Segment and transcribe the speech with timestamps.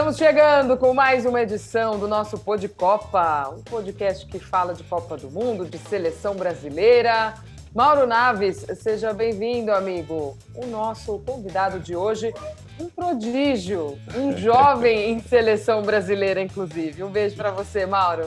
[0.00, 4.82] Estamos chegando com mais uma edição do nosso Pod Copa, um podcast que fala de
[4.82, 7.34] Copa do Mundo, de seleção brasileira.
[7.74, 10.38] Mauro Naves, seja bem-vindo, amigo.
[10.54, 12.32] O nosso convidado de hoje,
[12.80, 17.04] um prodígio, um jovem em seleção brasileira, inclusive.
[17.04, 18.24] Um beijo para você, Mauro.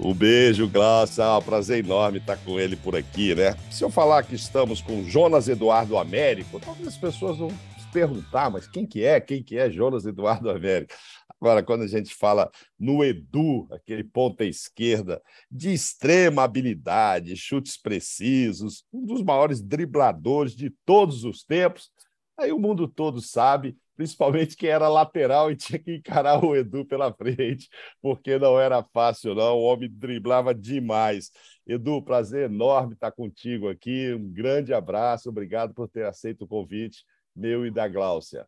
[0.00, 0.68] Um beijo.
[0.74, 3.54] É um prazer enorme estar com ele por aqui, né?
[3.70, 7.52] Se eu falar que estamos com Jonas Eduardo Américo, talvez as pessoas vão
[7.92, 9.20] perguntar, mas quem que é?
[9.20, 10.94] Quem que é Jonas Eduardo Américo?
[11.40, 18.84] Agora, quando a gente fala no Edu, aquele ponta esquerda, de extrema habilidade, chutes precisos,
[18.92, 21.90] um dos maiores dribladores de todos os tempos,
[22.38, 26.86] aí o mundo todo sabe, principalmente quem era lateral e tinha que encarar o Edu
[26.86, 27.68] pela frente,
[28.00, 29.58] porque não era fácil, não.
[29.58, 31.30] O homem driblava demais.
[31.66, 34.14] Edu, prazer enorme estar contigo aqui.
[34.14, 38.46] Um grande abraço, obrigado por ter aceito o convite meu e da Gláucia.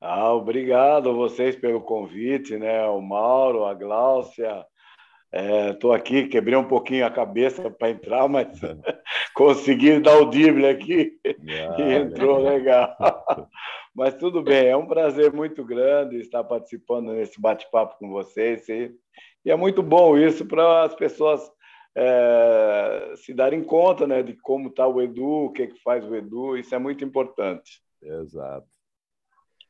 [0.00, 2.86] Ah, obrigado a vocês pelo convite, né?
[2.86, 4.64] O Mauro, a Gláucia.
[5.72, 8.48] Estou é, aqui, quebrei um pouquinho a cabeça para entrar, mas
[9.34, 12.96] consegui dar o drible aqui ah, e entrou legal.
[13.94, 18.68] mas tudo bem, é um prazer muito grande estar participando nesse bate-papo com vocês.
[18.68, 18.90] E,
[19.44, 21.40] e, é muito bom isso para as pessoas
[21.96, 26.14] é, se darem conta né, de como está o Edu, o que, que faz o
[26.14, 27.82] Edu, isso é muito importante.
[28.02, 28.66] Exato.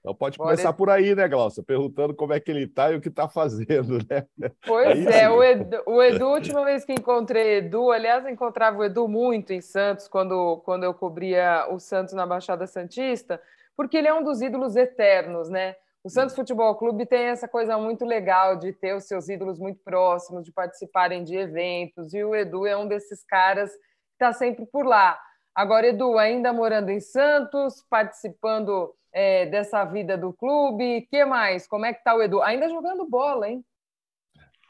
[0.01, 1.63] Então pode começar por aí, né, Glaucia?
[1.63, 4.25] Perguntando como é que ele está e o que está fazendo, né?
[4.67, 8.79] Pois é, é o, Edu, o Edu, última vez que encontrei Edu, aliás, eu encontrava
[8.79, 13.41] o Edu muito em Santos, quando, quando eu cobria o Santos na Baixada Santista,
[13.77, 15.77] porque ele é um dos ídolos eternos, né?
[16.03, 19.81] O Santos Futebol Clube tem essa coisa muito legal de ter os seus ídolos muito
[19.85, 24.65] próximos, de participarem de eventos, e o Edu é um desses caras que está sempre
[24.65, 25.21] por lá.
[25.55, 31.67] Agora, Edu, ainda morando em Santos, participando é, dessa vida do clube, que mais?
[31.67, 32.41] Como é que está o Edu?
[32.41, 33.63] Ainda jogando bola, hein?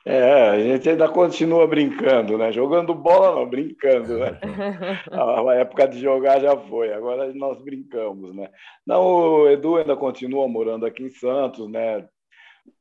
[0.05, 2.50] É, a gente ainda continua brincando, né?
[2.50, 4.41] Jogando bola não, brincando, né?
[5.12, 8.49] A época de jogar já foi, agora nós brincamos, né?
[8.87, 12.09] Não, o Edu ainda continua morando aqui em Santos, né?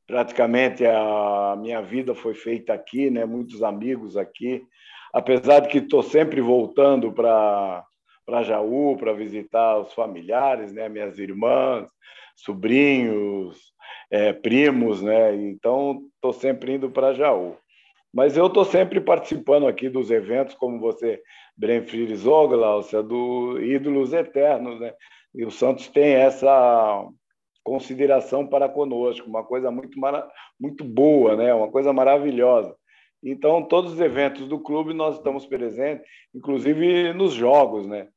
[0.06, 3.26] Praticamente a minha vida foi feita aqui, né?
[3.26, 4.62] Muitos amigos aqui,
[5.12, 7.84] apesar de que estou sempre voltando para
[8.24, 10.88] para Jaú para visitar os familiares, né?
[10.88, 11.90] Minhas irmãs,
[12.36, 13.69] sobrinhos,
[14.10, 15.34] é, primos, né?
[15.34, 17.56] Então, estou sempre indo para Jaú.
[18.12, 21.22] Mas eu estou sempre participando aqui dos eventos, como você
[21.56, 24.92] bem frisou, Glaucia, do Ídolos Eternos, né?
[25.32, 27.06] E o Santos tem essa
[27.62, 29.96] consideração para conosco, uma coisa muito,
[30.58, 31.54] muito boa, né?
[31.54, 32.74] Uma coisa maravilhosa.
[33.22, 36.04] Então, todos os eventos do clube nós estamos presentes,
[36.34, 38.08] inclusive nos jogos, né?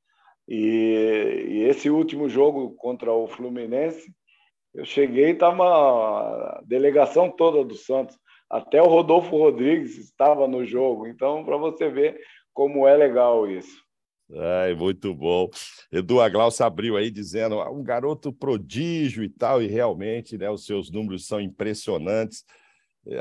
[0.47, 4.11] E, e esse último jogo contra o Fluminense,
[4.73, 8.17] eu cheguei e estava a delegação toda do Santos.
[8.49, 11.07] Até o Rodolfo Rodrigues estava no jogo.
[11.07, 12.19] Então, para você ver
[12.53, 13.83] como é legal isso.
[14.35, 15.49] Ai, muito bom.
[15.91, 20.65] Edu Aglaus abriu aí dizendo ah, um garoto prodígio e tal, e realmente né, os
[20.65, 22.43] seus números são impressionantes.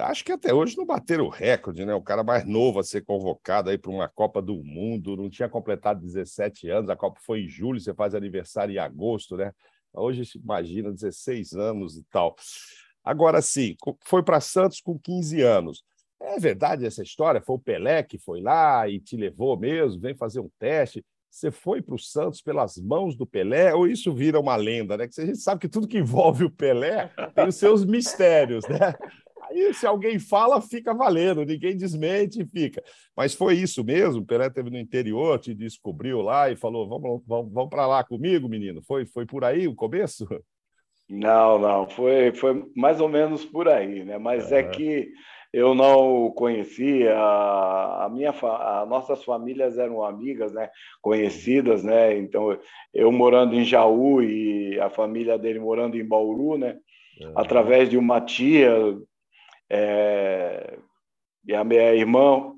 [0.03, 1.93] Acho que até hoje não bateram o recorde, né?
[1.93, 5.49] O cara mais novo a ser convocado aí para uma Copa do Mundo, não tinha
[5.49, 9.53] completado 17 anos, a Copa foi em julho, você faz aniversário em agosto, né?
[9.95, 12.35] Hoje, imagina, 16 anos e tal.
[13.05, 15.85] Agora sim, foi para Santos com 15 anos.
[16.21, 17.43] É verdade essa história?
[17.43, 21.05] Foi o Pelé que foi lá e te levou mesmo, vem fazer um teste.
[21.29, 25.09] Você foi para o Santos pelas mãos do Pelé ou isso vira uma lenda, né?
[25.09, 28.95] Que a gente sabe que tudo que envolve o Pelé tem os seus mistérios, né?
[29.53, 32.83] Aí, se alguém fala, fica valendo, ninguém desmente, fica.
[33.15, 34.23] Mas foi isso mesmo?
[34.23, 38.03] O Pelé teve no interior, te descobriu lá e falou: vamos, vamos, vamos para lá
[38.03, 38.83] comigo, menino?
[38.83, 40.27] Foi, foi por aí o começo?
[41.09, 44.17] Não, não, foi, foi mais ou menos por aí, né?
[44.17, 45.13] Mas é, é que
[45.53, 50.71] eu não conhecia, a, minha, a nossas famílias eram amigas, né?
[51.03, 52.17] Conhecidas, né?
[52.17, 52.59] Então,
[52.95, 56.79] eu morando em Jaú e a família dele morando em Bauru, né?
[57.37, 58.73] Através de uma tia
[59.75, 60.79] é,
[61.47, 62.55] e a minha irmã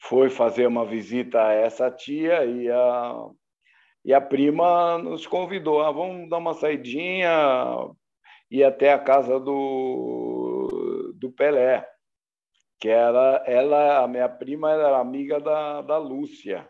[0.00, 3.28] foi fazer uma visita a essa tia e a,
[4.02, 7.28] e a prima nos convidou, ah, vamos dar uma saidinha,
[8.50, 11.86] ir até a casa do, do Pelé,
[12.80, 16.66] que era ela, a minha prima era amiga da, da Lúcia,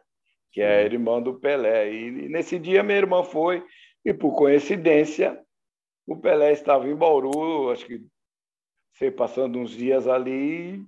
[0.50, 1.92] que é a irmã do Pelé.
[1.92, 3.64] E, e nesse dia minha irmã foi,
[4.04, 5.40] e por coincidência,
[6.08, 8.00] o Pelé estava em Bauru, acho que
[9.00, 10.84] sei, passando uns dias ali,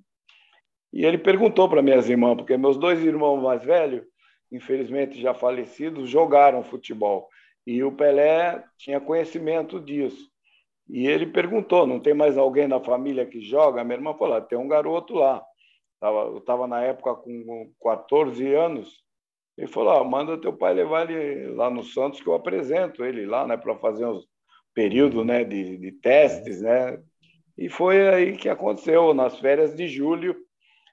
[0.92, 4.04] e ele perguntou para minhas irmãs, porque meus dois irmãos mais velhos,
[4.52, 7.30] infelizmente já falecidos, jogaram futebol.
[7.66, 10.30] E o Pelé tinha conhecimento disso.
[10.90, 13.80] E ele perguntou: não tem mais alguém na família que joga?
[13.80, 15.42] A minha irmã falou: ah, tem um garoto lá.
[16.02, 19.02] Eu estava na época com 14 anos.
[19.56, 23.24] Ele falou: ah, manda teu pai levar ele lá no Santos que eu apresento ele
[23.24, 24.26] lá, né, para fazer uns
[24.74, 26.98] períodos, né, de, de testes, né.
[27.56, 30.36] E foi aí que aconteceu nas férias de julho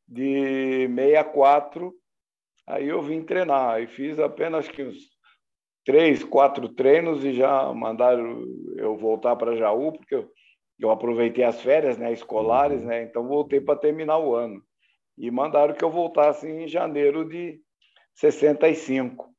[0.07, 1.94] de 64.
[2.67, 4.97] Aí eu vim treinar e fiz apenas que uns
[5.85, 8.44] três, quatro treinos e já mandaram
[8.77, 10.29] eu voltar para Jaú porque eu,
[10.79, 13.03] eu aproveitei as férias, né, escolares, né.
[13.03, 14.61] Então voltei para terminar o ano
[15.17, 17.59] e mandaram que eu voltasse em janeiro de
[18.15, 19.29] 65.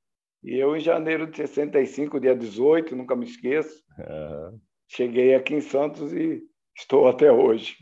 [0.42, 4.58] E eu, em janeiro de 65, dia 18, nunca me esqueço, uhum.
[4.88, 6.42] cheguei aqui em Santos e
[6.80, 7.76] estou até hoje.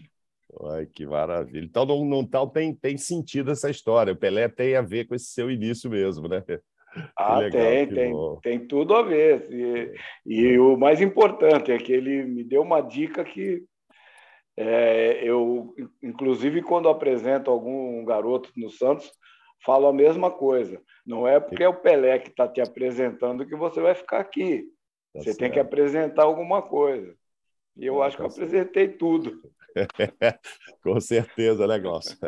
[0.71, 1.65] Ai, que maravilha.
[1.65, 4.13] Então, não, não tal tem, tem sentido essa história.
[4.13, 6.43] O Pelé tem a ver com esse seu início mesmo, né?
[7.17, 9.47] Ah, legal, tem, tem, tem tudo a ver.
[9.51, 9.95] E,
[10.27, 13.63] e, o mais importante é que ele me deu uma dica que
[14.57, 19.13] é, eu, inclusive, quando apresento algum garoto no Santos,
[19.65, 20.81] falo a mesma coisa.
[21.07, 24.63] Não é porque é o Pelé que está te apresentando que você vai ficar aqui.
[25.13, 25.39] Tá você certo.
[25.39, 27.15] tem que apresentar alguma coisa.
[27.79, 29.41] E eu ah, acho que eu apresentei tudo.
[30.83, 32.19] Com certeza, né, Glaucio?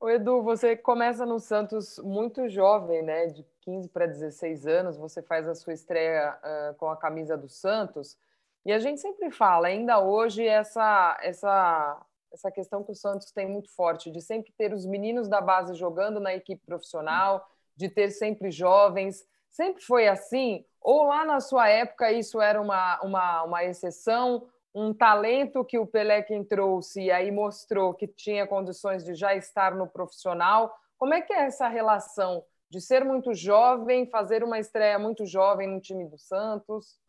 [0.00, 3.26] O Edu, você começa no Santos muito jovem, né?
[3.26, 7.48] De 15 para 16 anos, você faz a sua estreia uh, com a camisa do
[7.48, 8.16] Santos.
[8.64, 12.00] E a gente sempre fala, ainda hoje, essa, essa,
[12.32, 15.74] essa questão que o Santos tem muito forte, de sempre ter os meninos da base
[15.74, 17.46] jogando na equipe profissional,
[17.76, 19.26] de ter sempre jovens.
[19.50, 20.64] Sempre foi assim?
[20.80, 24.46] Ou lá na sua época isso era uma, uma, uma exceção,
[24.76, 29.34] um talento que o Pelé quem trouxe e aí mostrou que tinha condições de já
[29.34, 30.70] estar no profissional?
[30.98, 35.66] Como é que é essa relação de ser muito jovem, fazer uma estreia muito jovem
[35.66, 37.00] no time do Santos?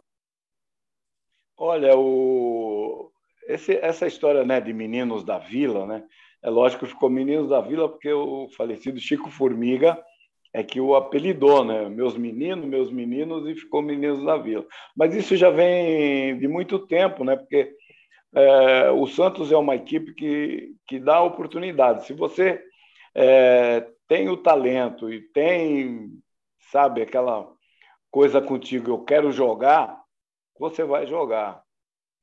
[1.58, 3.12] Olha, o...
[3.46, 6.08] Esse, essa história né, de Meninos da Vila, né?
[6.42, 10.02] É lógico que ficou Meninos da Vila porque o falecido Chico Formiga
[10.58, 11.88] é que o apelidou, né?
[11.88, 14.66] Meus meninos, meus meninos, e ficou Meninos da Vila.
[14.96, 17.36] Mas isso já vem de muito tempo, né?
[17.36, 17.76] Porque
[18.34, 22.08] é, o Santos é uma equipe que, que dá oportunidade.
[22.08, 22.60] Se você
[23.14, 26.10] é, tem o talento e tem,
[26.72, 27.48] sabe, aquela
[28.10, 30.02] coisa contigo, eu quero jogar,
[30.60, 31.62] você vai jogar.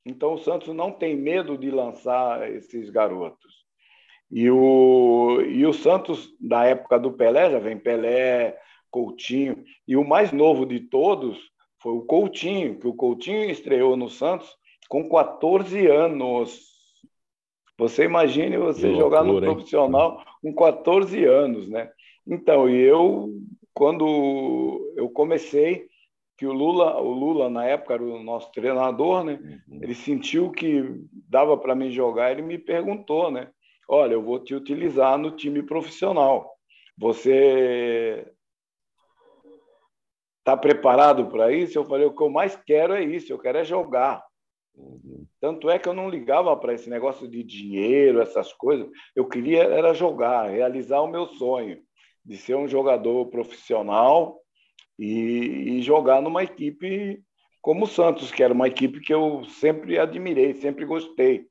[0.05, 3.64] Então o Santos não tem medo de lançar esses garotos.
[4.31, 8.57] E o, e o Santos, da época do Pelé, já vem Pelé,
[8.89, 11.37] Coutinho, e o mais novo de todos
[11.81, 14.49] foi o Coutinho, que o Coutinho estreou no Santos
[14.89, 16.61] com 14 anos.
[17.77, 20.53] Você imagine você loucura, jogar no profissional hein?
[20.53, 21.91] com 14 anos, né?
[22.25, 23.29] Então, e eu,
[23.73, 25.87] quando eu comecei,
[26.37, 29.39] que o Lula, o Lula na época era o nosso treinador, né?
[29.67, 29.79] Uhum.
[29.81, 30.83] Ele sentiu que
[31.29, 33.49] dava para mim jogar, ele me perguntou, né?
[33.87, 36.51] Olha, eu vou te utilizar no time profissional.
[36.97, 38.25] Você
[40.39, 41.77] está preparado para isso?
[41.77, 44.23] Eu falei, o que eu mais quero é isso, eu quero é jogar.
[44.75, 45.25] Uhum.
[45.39, 48.87] Tanto é que eu não ligava para esse negócio de dinheiro, essas coisas.
[49.15, 51.81] Eu queria era jogar, realizar o meu sonho
[52.23, 54.39] de ser um jogador profissional
[54.97, 57.21] e, e jogar numa equipe
[57.61, 61.47] como o Santos, que era uma equipe que eu sempre admirei, sempre gostei.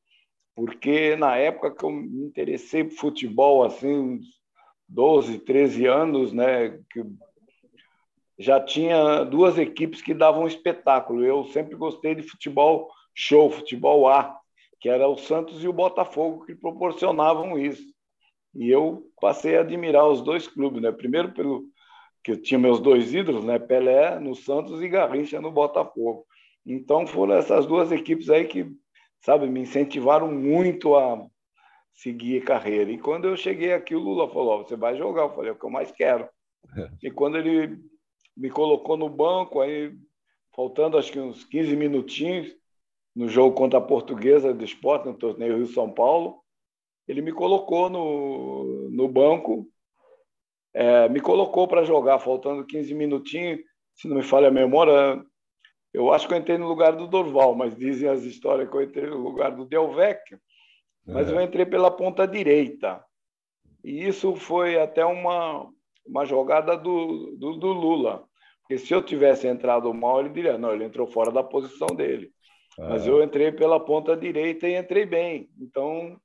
[0.54, 4.26] Porque na época que eu me interessei por futebol, assim, uns
[4.88, 7.04] 12, 13 anos, né, que
[8.38, 11.24] já tinha duas equipes que davam espetáculo.
[11.24, 14.38] Eu sempre gostei de futebol show, futebol A,
[14.80, 17.94] que era o Santos e o Botafogo que proporcionavam isso.
[18.54, 20.92] E eu passei a admirar os dois clubes, né?
[20.92, 21.64] Primeiro pelo
[22.22, 23.58] que eu tinha meus dois ídolos, né?
[23.58, 26.26] Pelé no Santos e Garrincha no Botafogo.
[26.66, 28.66] Então foram essas duas equipes aí que,
[29.24, 31.26] sabe, me incentivaram muito a
[31.94, 32.90] seguir carreira.
[32.90, 35.58] E quando eu cheguei aqui, o Lula falou: "Você vai jogar?" Eu falei: "É o
[35.58, 36.28] que eu mais quero".
[37.02, 37.78] E quando ele
[38.36, 39.92] me colocou no banco, aí
[40.54, 42.54] faltando acho que uns 15 minutinhos
[43.14, 46.42] no jogo contra a Portuguesa do Esporte, no torneio Rio São Paulo,
[47.06, 49.68] ele me colocou no, no banco
[50.74, 53.60] é, me colocou para jogar, faltando 15 minutinhos,
[53.94, 55.24] se não me falha a memória,
[55.94, 58.82] eu acho que eu entrei no lugar do Dorval, mas dizem as histórias que eu
[58.82, 60.40] entrei no lugar do Delvecchio,
[61.06, 61.32] mas é.
[61.32, 63.02] eu entrei pela ponta direita.
[63.84, 65.70] E isso foi até uma,
[66.04, 68.24] uma jogada do, do, do, Lula.
[68.62, 72.32] Porque se eu tivesse entrado mal, ele diria, não, ele entrou fora da posição dele.
[72.76, 72.88] É.
[72.88, 75.48] Mas eu entrei pela ponta direita e entrei bem.
[75.60, 76.18] Então,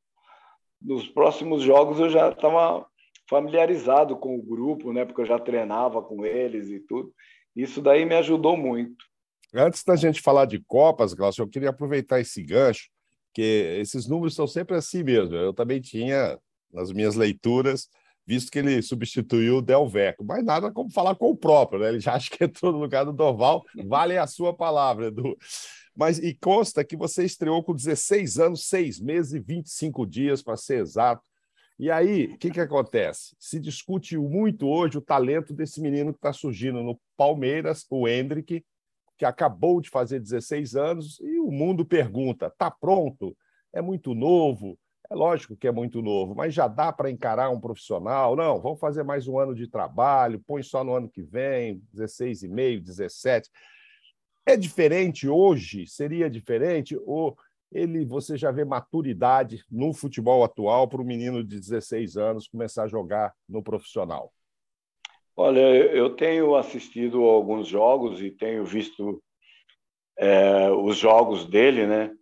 [0.81, 2.87] nos próximos jogos eu já estava
[3.29, 5.05] familiarizado com o grupo, né?
[5.05, 7.13] Porque eu já treinava com eles e tudo.
[7.55, 9.08] Isso daí me ajudou muito.
[9.53, 12.89] Antes da gente falar de Copas, Glaucio, eu queria aproveitar esse gancho,
[13.33, 15.35] que esses números são sempre assim mesmo.
[15.35, 16.37] Eu também tinha,
[16.71, 17.89] nas minhas leituras,
[18.25, 21.89] visto que ele substituiu o Delveco, mas nada como falar com o próprio, né?
[21.89, 25.35] Ele já acha que entrou no lugar do Dorval, vale a sua palavra, Edu.
[25.95, 30.55] Mas e consta que você estreou com 16 anos, 6 meses e 25 dias, para
[30.55, 31.23] ser exato.
[31.79, 33.35] E aí, o que, que acontece?
[33.39, 38.63] Se discute muito hoje o talento desse menino que está surgindo no Palmeiras, o Hendrick,
[39.19, 43.35] que acabou de fazer 16 anos, e o mundo pergunta: está pronto?
[43.73, 44.79] É muito novo?
[45.11, 48.35] É lógico que é muito novo, mas já dá para encarar um profissional?
[48.35, 52.79] Não, vamos fazer mais um ano de trabalho, põe só no ano que vem, 16,5,
[52.81, 53.49] 17.
[54.45, 55.85] É diferente hoje?
[55.87, 56.97] Seria diferente?
[57.05, 57.35] Ou
[57.71, 62.83] ele você já vê maturidade no futebol atual para o menino de 16 anos começar
[62.83, 64.31] a jogar no profissional?
[65.41, 69.23] Olha, eu tenho assistido alguns jogos e tenho visto
[70.17, 72.13] é, os jogos dele, né?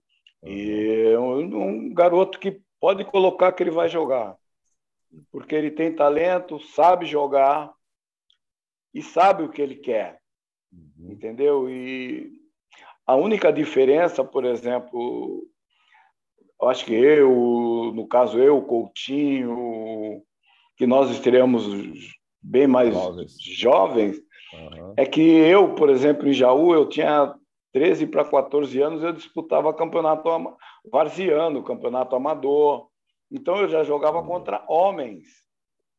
[0.45, 4.37] E é um, um garoto que pode colocar que ele vai jogar,
[5.31, 7.73] porque ele tem talento, sabe jogar
[8.93, 10.21] e sabe o que ele quer,
[10.71, 11.13] uhum.
[11.13, 11.67] entendeu?
[11.67, 12.31] E
[13.03, 15.43] a única diferença, por exemplo,
[16.61, 20.21] acho que eu, no caso eu, Coutinho,
[20.75, 24.21] que nós estreamos bem mais jovens, jovens
[24.53, 24.93] uhum.
[24.97, 27.35] é que eu, por exemplo, em Jaú, eu tinha
[27.73, 30.29] 13 para 14 anos, eu disputava campeonato
[30.91, 32.87] varziano, campeonato amador.
[33.31, 34.27] Então eu já jogava uhum.
[34.27, 35.27] contra homens.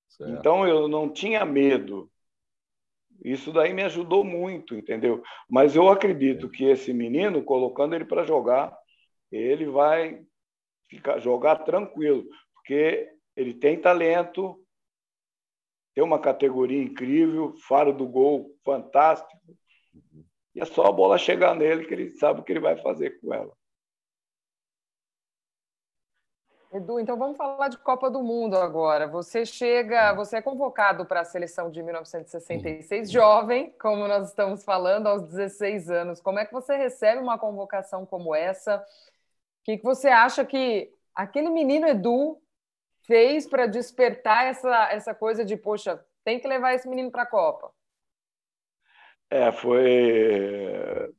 [0.08, 0.32] Certo.
[0.32, 2.10] Então eu não tinha medo.
[3.24, 5.22] Isso daí me ajudou muito, entendeu?
[5.48, 8.76] Mas eu acredito que esse menino, colocando ele para jogar,
[9.30, 10.22] ele vai
[10.88, 14.58] ficar jogar tranquilo, porque ele tem talento,
[15.98, 19.36] tem uma categoria incrível, faro do gol fantástico.
[20.54, 23.18] E é só a bola chegar nele que ele sabe o que ele vai fazer
[23.20, 23.52] com ela.
[26.72, 29.08] Edu, então vamos falar de Copa do Mundo agora.
[29.08, 35.08] Você chega, você é convocado para a seleção de 1966, jovem, como nós estamos falando,
[35.08, 36.20] aos 16 anos.
[36.20, 38.76] Como é que você recebe uma convocação como essa?
[38.76, 42.40] O que, que você acha que aquele menino Edu
[43.08, 47.26] fez para despertar essa, essa coisa de, poxa, tem que levar esse menino para a
[47.26, 47.72] Copa?
[49.30, 51.12] É, foi.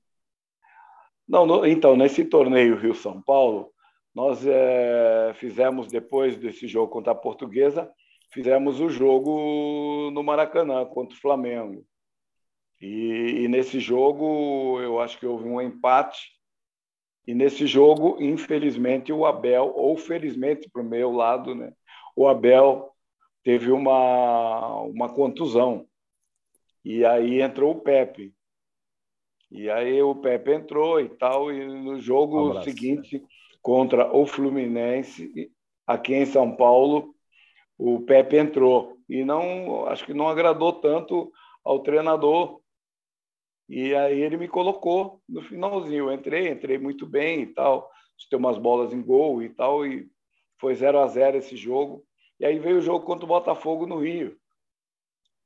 [1.27, 1.65] Não, no...
[1.65, 3.73] então, nesse torneio Rio-São Paulo,
[4.13, 7.91] nós é, fizemos, depois desse jogo contra a Portuguesa,
[8.31, 11.83] fizemos o jogo no Maracanã contra o Flamengo.
[12.79, 16.31] E, e, nesse jogo, eu acho que houve um empate.
[17.27, 21.73] E nesse jogo, infelizmente, o Abel, ou felizmente para o meu lado, né,
[22.19, 22.91] o Abel
[23.45, 25.87] teve uma, uma contusão.
[26.83, 28.35] E aí entrou o Pepe.
[29.49, 33.23] E aí o Pepe entrou e tal, e no jogo um seguinte,
[33.61, 35.49] contra o Fluminense,
[35.87, 37.15] aqui em São Paulo,
[37.77, 38.97] o Pepe entrou.
[39.07, 41.31] E não, acho que não agradou tanto
[41.63, 42.59] ao treinador.
[43.69, 46.09] E aí ele me colocou no finalzinho.
[46.09, 47.89] Eu entrei, entrei muito bem e tal.
[48.29, 50.11] Tem umas bolas em gol e tal, e
[50.59, 52.05] foi 0 a 0 esse jogo.
[52.39, 54.37] E aí veio o jogo contra o Botafogo no Rio,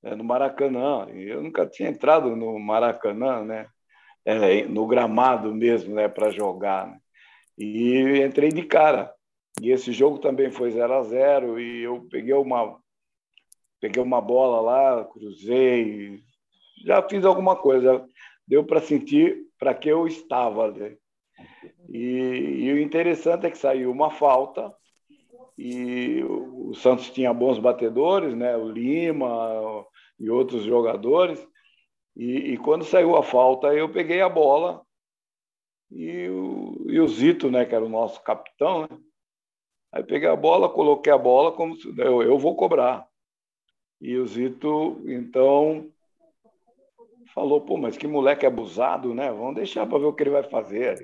[0.01, 1.07] né, no Maracanã.
[1.11, 3.67] E eu nunca tinha entrado no Maracanã, né?
[4.25, 6.87] É, no gramado mesmo, né, para jogar.
[6.87, 6.99] Né?
[7.57, 9.13] E entrei de cara.
[9.61, 12.79] E esse jogo também foi 0 a 0 e eu peguei uma
[13.79, 16.17] peguei uma bola lá, cruzei,
[16.85, 18.07] já fiz alguma coisa,
[18.47, 20.71] deu para sentir para que eu estava.
[20.71, 20.95] Né?
[21.89, 24.73] E, e o interessante é que saiu uma falta
[25.57, 28.55] e o Santos tinha bons batedores, né?
[28.57, 29.85] O Lima
[30.19, 31.45] e outros jogadores.
[32.15, 34.81] E, e quando saiu a falta, eu peguei a bola
[35.91, 37.65] e o, e o Zito, né?
[37.65, 38.87] Que era o nosso capitão, né?
[39.91, 43.07] Aí peguei a bola, coloquei a bola como se, eu, eu vou cobrar.
[44.01, 45.87] E o Zito, então,
[47.33, 49.31] falou: pô, mas que moleque abusado, né?
[49.31, 50.97] Vamos deixar para ver o que ele vai fazer.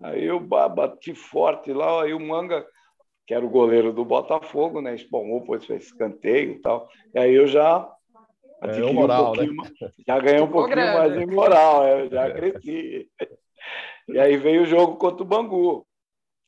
[0.00, 2.66] Aí eu bati forte lá, aí o Manga
[3.26, 4.94] que era o goleiro do Botafogo, né?
[4.94, 6.88] Espalmou, pôs fez escanteio e tal.
[7.14, 7.90] E aí eu já
[8.62, 9.46] ganhei moral, um né?
[9.52, 9.72] mais,
[10.06, 10.98] já ganhei um pouquinho grande.
[10.98, 13.10] mais de moral, eu já cresci.
[14.08, 15.86] E aí veio o jogo contra o Bangu.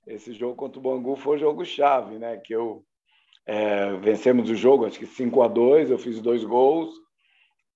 [0.06, 2.36] Esse jogo contra o Bangu foi o jogo chave, né?
[2.36, 2.84] Que eu
[3.44, 6.94] é, vencemos o jogo, acho que 5 a 2 eu fiz dois gols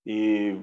[0.06, 0.56] e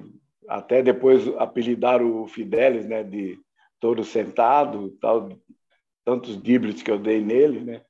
[0.48, 3.02] até depois apelidaram o Fidelis, né?
[3.02, 3.38] De
[3.78, 5.28] touro sentado, tal,
[6.04, 7.82] tantos dribles que eu dei nele, né?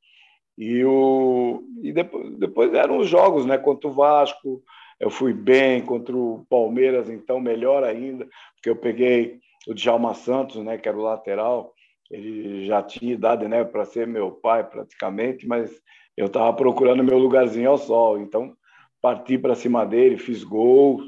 [0.61, 3.57] E, o, e depois, depois eram os jogos, né?
[3.57, 4.63] Contra o Vasco,
[5.01, 10.63] eu fui bem, contra o Palmeiras, então melhor ainda, porque eu peguei o Djalma Santos,
[10.63, 11.73] né, que era o lateral,
[12.11, 15.71] ele já tinha idade né, para ser meu pai praticamente, mas
[16.15, 18.21] eu estava procurando meu lugarzinho ao sol.
[18.21, 18.55] Então,
[19.01, 21.01] parti para cima dele, fiz gol,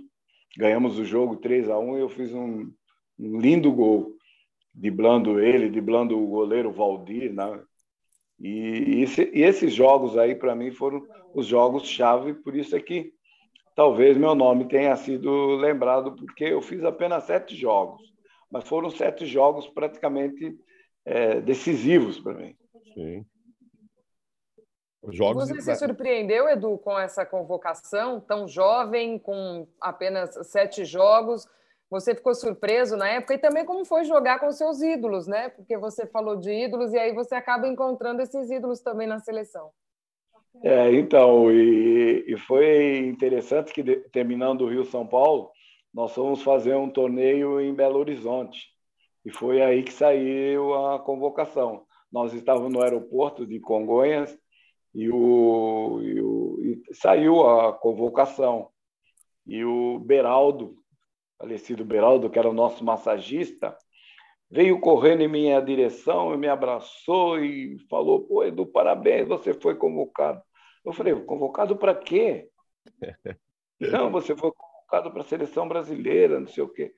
[0.56, 2.72] ganhamos o jogo 3 a 1 e eu fiz um,
[3.18, 4.14] um lindo gol,
[4.72, 7.34] driblando ele, driblando o goleiro Valdir.
[7.34, 7.62] Né?
[8.42, 13.14] E, esse, e esses jogos aí, para mim, foram os jogos-chave, por isso é que
[13.76, 18.02] talvez meu nome tenha sido lembrado, porque eu fiz apenas sete jogos,
[18.50, 20.58] mas foram sete jogos praticamente
[21.04, 22.56] é, decisivos para mim.
[22.92, 23.24] Sim.
[25.08, 31.48] Jogos Você se surpreendeu, Edu, com essa convocação tão jovem, com apenas sete jogos?
[31.92, 35.50] Você ficou surpreso na época e também como foi jogar com seus ídolos, né?
[35.50, 39.70] Porque você falou de ídolos e aí você acaba encontrando esses ídolos também na seleção.
[40.64, 45.50] É, então, e, e foi interessante que terminando o Rio São Paulo,
[45.92, 48.68] nós fomos fazer um torneio em Belo Horizonte.
[49.22, 51.84] E foi aí que saiu a convocação.
[52.10, 54.34] Nós estávamos no aeroporto de Congonhas
[54.94, 58.70] e, o, e, o, e saiu a convocação.
[59.46, 60.81] E o Beraldo,
[61.42, 63.76] falecido Beraldo, que era o nosso massagista,
[64.48, 69.74] veio correndo em minha direção e me abraçou e falou: Pô, Edu, parabéns, você foi
[69.74, 70.40] convocado.
[70.84, 72.48] Eu falei: convocado para quê?
[73.80, 76.94] não, você foi convocado para a seleção brasileira, não sei o quê.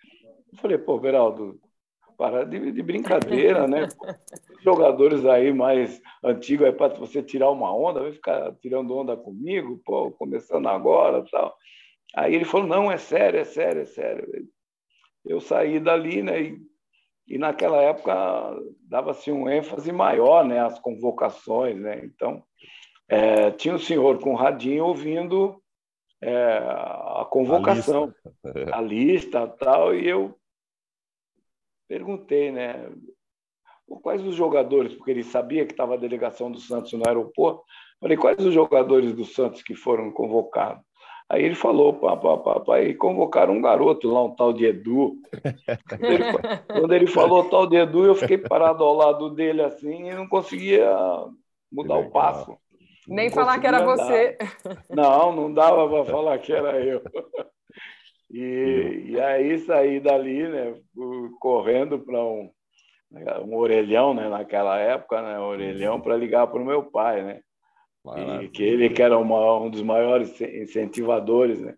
[0.52, 1.58] Eu falei: Pô, Beraldo,
[2.18, 3.88] para de, de brincadeira, né?
[4.62, 9.80] Jogadores aí mais antigos, aí para você tirar uma onda, vai ficar tirando onda comigo,
[9.86, 11.56] pô, começando agora tal.
[12.16, 14.26] Aí ele falou: não, é sério, é sério, é sério.
[15.24, 16.42] Eu saí dali, né?
[16.42, 16.58] E,
[17.26, 18.14] e naquela época
[18.82, 20.60] dava-se um ênfase maior, né?
[20.60, 22.00] As convocações, né?
[22.04, 22.42] Então,
[23.08, 25.60] é, tinha o senhor com o radinho ouvindo
[26.22, 28.76] é, a convocação, a lista.
[28.76, 30.38] a lista tal, e eu
[31.88, 32.90] perguntei, né?
[34.02, 37.62] Quais os jogadores, porque ele sabia que estava a delegação do Santos no aeroporto.
[38.00, 40.82] Falei, quais os jogadores do Santos que foram convocados?
[41.28, 45.16] Aí ele falou, papai, papai, convocaram um garoto lá, um tal de Edu.
[45.88, 46.24] Quando ele,
[46.66, 50.28] quando ele falou tal de Edu, eu fiquei parado ao lado dele assim e não
[50.28, 50.94] conseguia
[51.72, 52.56] mudar o passo.
[53.08, 53.96] Nem falar que era andar.
[53.96, 54.38] você.
[54.90, 57.02] Não, não dava para falar que era eu.
[58.30, 60.74] E, e aí saí dali, né,
[61.38, 62.50] correndo para um,
[63.46, 67.40] um orelhão, né, naquela época, né, um orelhão para ligar para o meu pai, né,
[68.42, 71.74] e que ele que era uma, um dos maiores incentivadores, né,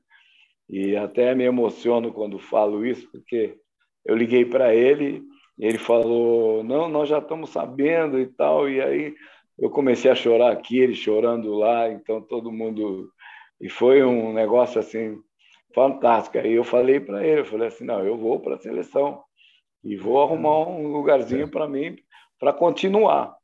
[0.69, 3.57] e até me emociono quando falo isso, porque
[4.05, 5.23] eu liguei para ele
[5.59, 9.15] e ele falou, não, nós já estamos sabendo e tal, e aí
[9.59, 13.11] eu comecei a chorar aqui, ele chorando lá, então todo mundo
[13.61, 15.19] e foi um negócio assim
[15.75, 16.41] fantástica.
[16.41, 19.23] Aí eu falei para ele, eu falei assim, não, eu vou para a seleção
[19.83, 21.97] e vou arrumar um lugarzinho para mim
[22.39, 23.36] para continuar.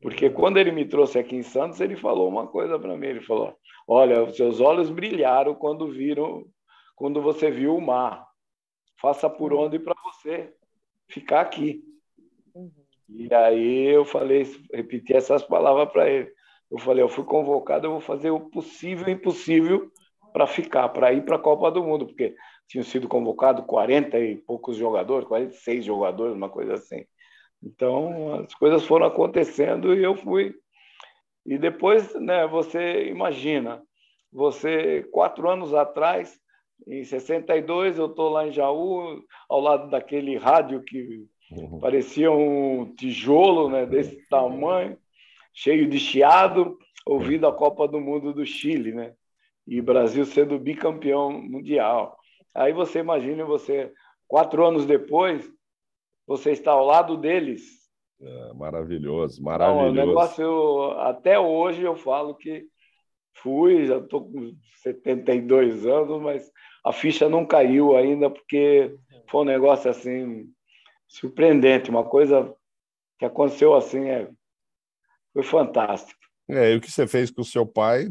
[0.00, 3.20] Porque quando ele me trouxe aqui em Santos, ele falou uma coisa para mim, ele
[3.20, 3.56] falou:
[3.86, 6.44] "Olha, os seus olhos brilharam quando viram
[6.94, 8.26] quando você viu o mar.
[9.00, 10.52] Faça por onde para você
[11.08, 11.82] ficar aqui."
[13.08, 16.30] E aí eu falei, repeti essas palavras para ele.
[16.70, 19.90] Eu falei, eu fui convocado, eu vou fazer o possível e impossível
[20.32, 22.34] para ficar, para ir para a Copa do Mundo, porque
[22.68, 27.06] tinham sido convocados 40 e poucos jogadores, 46 jogadores, uma coisa assim.
[27.62, 30.54] Então, as coisas foram acontecendo e eu fui.
[31.44, 33.82] E depois, né, você imagina,
[34.32, 36.38] você, quatro anos atrás,
[36.86, 41.80] em 62, eu estou lá em Jaú, ao lado daquele rádio que uhum.
[41.80, 44.96] parecia um tijolo né, desse tamanho,
[45.52, 49.14] cheio de chiado, ouvindo a Copa do Mundo do Chile, né?
[49.68, 52.18] e Brasil sendo bicampeão mundial.
[52.54, 53.92] Aí você imagina você,
[54.26, 55.46] quatro anos depois,
[56.28, 57.62] você está ao lado deles.
[58.20, 59.84] É, maravilhoso, maravilhoso.
[59.84, 62.66] Não, o negócio, até hoje eu falo que
[63.42, 66.52] fui, já estou com 72 anos, mas
[66.84, 68.94] a ficha não caiu ainda, porque
[69.30, 70.46] foi um negócio assim
[71.06, 72.54] surpreendente, uma coisa
[73.18, 74.28] que aconteceu assim, é,
[75.32, 76.18] foi fantástico.
[76.50, 78.06] É, e o que você fez com o seu pai,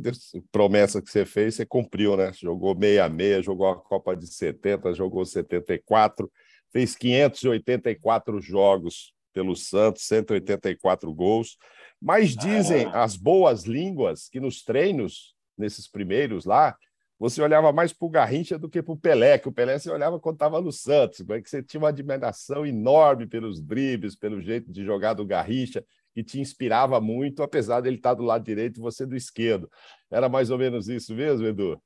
[0.51, 2.32] promessa que você fez, você cumpriu, né?
[2.34, 6.32] Jogou 66, jogou a Copa de 70, jogou 74,
[6.71, 11.58] fez 584 jogos pelo Santos, 184 gols.
[12.01, 13.03] Mas dizem ah.
[13.03, 16.75] as boas línguas que nos treinos, nesses primeiros lá,
[17.19, 19.89] você olhava mais para o Garrincha do que para o Pelé, que o Pelé você
[19.89, 24.71] olhava quando estava no Santos, que você tinha uma admiração enorme pelos dribles, pelo jeito
[24.71, 25.84] de jogar do Garrincha
[26.17, 29.69] que te inspirava muito, apesar dele estar do lado direito e você do esquerdo.
[30.10, 31.80] Era mais ou menos isso mesmo, Edu?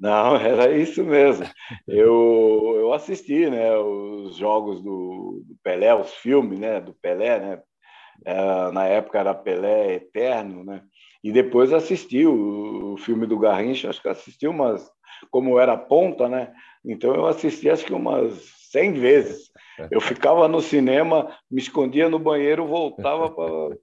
[0.00, 1.46] Não, era isso mesmo.
[1.86, 7.62] Eu, eu assisti né, os jogos do, do Pelé, os filmes né, do Pelé, né?
[8.24, 10.82] É, na época era Pelé Eterno, né?
[11.22, 14.90] E depois assisti o, o filme do Garrincha, acho que assisti umas,
[15.30, 16.52] como era ponta, né?
[16.84, 18.34] Então eu assisti acho que umas
[18.70, 19.50] 100 vezes.
[19.90, 23.76] Eu ficava no cinema, me escondia no banheiro, voltava para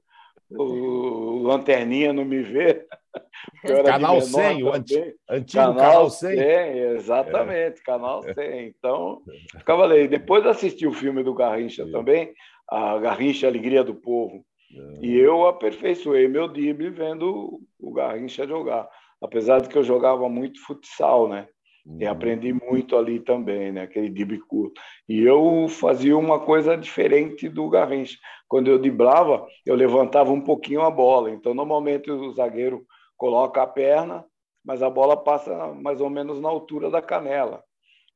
[0.50, 2.86] o Lanterninha não me vê.
[3.86, 5.14] Canal 100, o antigo,
[5.52, 6.38] canal, canal 100.
[6.38, 7.84] 100 exatamente, é.
[7.84, 8.68] canal 100.
[8.68, 9.22] Então,
[9.58, 10.08] ficava ali.
[10.08, 11.92] Depois assisti o filme do Garrincha Sim.
[11.92, 12.34] também,
[12.70, 14.46] a Garrincha Alegria do Povo.
[14.72, 15.06] É.
[15.06, 18.88] E eu aperfeiçoei meu drible vendo o Garrincha jogar.
[19.22, 21.48] Apesar de que eu jogava muito futsal, né?
[22.00, 22.12] E uhum.
[22.12, 23.84] aprendi muito ali também, né?
[23.84, 24.80] Aquele drible curto.
[25.08, 28.18] E eu fazia uma coisa diferente do Garrincha.
[28.48, 31.32] Quando eu driblava, eu levantava um pouquinho a bola.
[31.32, 34.26] Então, normalmente o zagueiro coloca a perna,
[34.66, 37.64] mas a bola passa mais ou menos na altura da canela.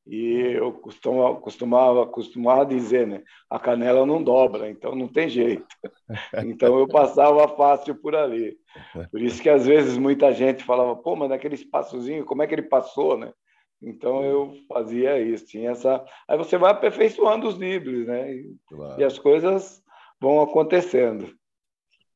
[0.06, 3.22] E eu costumava, costumava, costumava dizer, né?
[3.48, 5.66] A canela não dobra, então não tem jeito.
[6.44, 8.54] Então eu passava fácil por ali.
[9.10, 12.54] Por isso que às vezes muita gente falava, pô, mas naquele espaçozinho, como é que
[12.54, 13.32] ele passou, né?
[13.82, 16.04] Então eu fazia isso, tinha essa.
[16.28, 18.32] Aí você vai aperfeiçoando os livros, né?
[18.32, 19.00] E, claro.
[19.00, 19.82] e as coisas
[20.20, 21.34] vão acontecendo.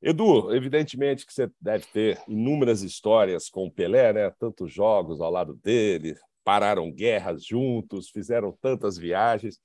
[0.01, 4.31] Edu, evidentemente que você deve ter inúmeras histórias com o Pelé, né?
[4.39, 9.59] Tantos jogos ao lado dele, pararam guerras juntos, fizeram tantas viagens.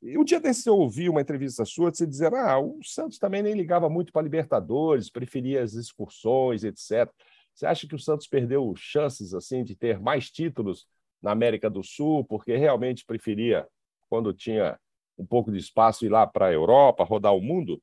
[0.00, 3.18] E um dia desse eu ouvi uma entrevista sua de você dizer: ah, o Santos
[3.18, 7.12] também nem ligava muito para Libertadores, preferia as excursões, etc.
[7.54, 10.86] Você acha que o Santos perdeu chances assim de ter mais títulos
[11.22, 13.66] na América do Sul, porque realmente preferia,
[14.08, 14.78] quando tinha
[15.16, 17.80] um pouco de espaço, ir lá para a Europa, rodar o mundo?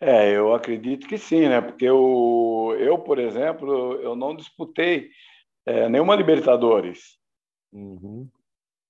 [0.00, 1.60] É, eu acredito que sim, né?
[1.60, 5.10] Porque eu, eu por exemplo, eu não disputei
[5.66, 7.18] é, nenhuma Libertadores.
[7.72, 8.28] Uhum.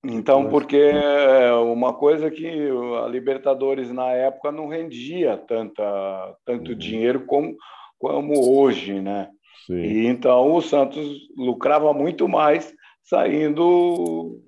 [0.04, 2.68] Então, porque é uma coisa que
[3.02, 6.76] a Libertadores na época não rendia tanta, tanto uhum.
[6.76, 7.56] dinheiro como,
[7.98, 9.30] como hoje, né?
[9.66, 9.80] Sim.
[9.80, 14.42] E então o Santos lucrava muito mais saindo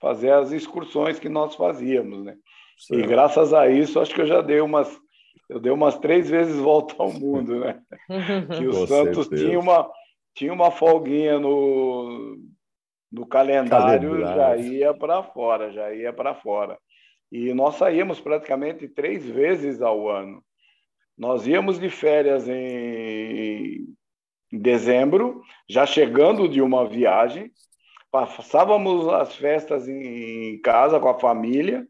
[0.00, 2.36] fazer as excursões que nós fazíamos, né?
[2.76, 3.02] Certo.
[3.02, 5.00] E graças a isso, acho que eu já dei umas
[5.48, 7.80] eu dei umas três vezes volta ao mundo, né?
[8.56, 9.44] que o Com Santos certeza.
[9.46, 9.90] tinha uma
[10.34, 12.38] tinha uma folguinha no
[13.10, 14.62] no calendário, calendário.
[14.62, 16.78] já ia para fora, já ia para fora.
[17.30, 20.42] E nós saíamos praticamente três vezes ao ano.
[21.16, 23.86] Nós íamos de férias em,
[24.50, 27.50] em dezembro, já chegando de uma viagem,
[28.12, 31.88] passávamos as festas em casa com a família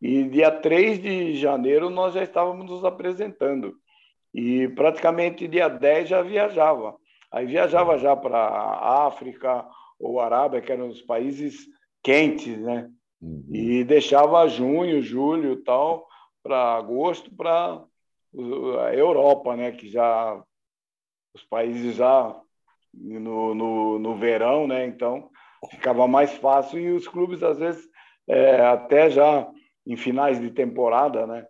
[0.00, 3.76] e dia 3 de janeiro nós já estávamos nos apresentando.
[4.34, 6.96] E praticamente dia 10 já viajava.
[7.30, 9.68] Aí viajava já para a África
[10.00, 11.66] ou Arábia, que eram os países
[12.02, 12.90] quentes, né?
[13.20, 13.44] Uhum.
[13.52, 16.08] E deixava junho, julho tal,
[16.42, 17.84] para agosto, para
[18.86, 19.70] a Europa, né?
[19.70, 20.42] Que já
[21.34, 22.40] os países já
[22.92, 24.86] no, no, no verão, né?
[24.86, 25.30] Então
[25.70, 27.88] ficava mais fácil e os clubes às vezes
[28.28, 29.48] é, até já
[29.86, 31.46] em finais de temporada, né?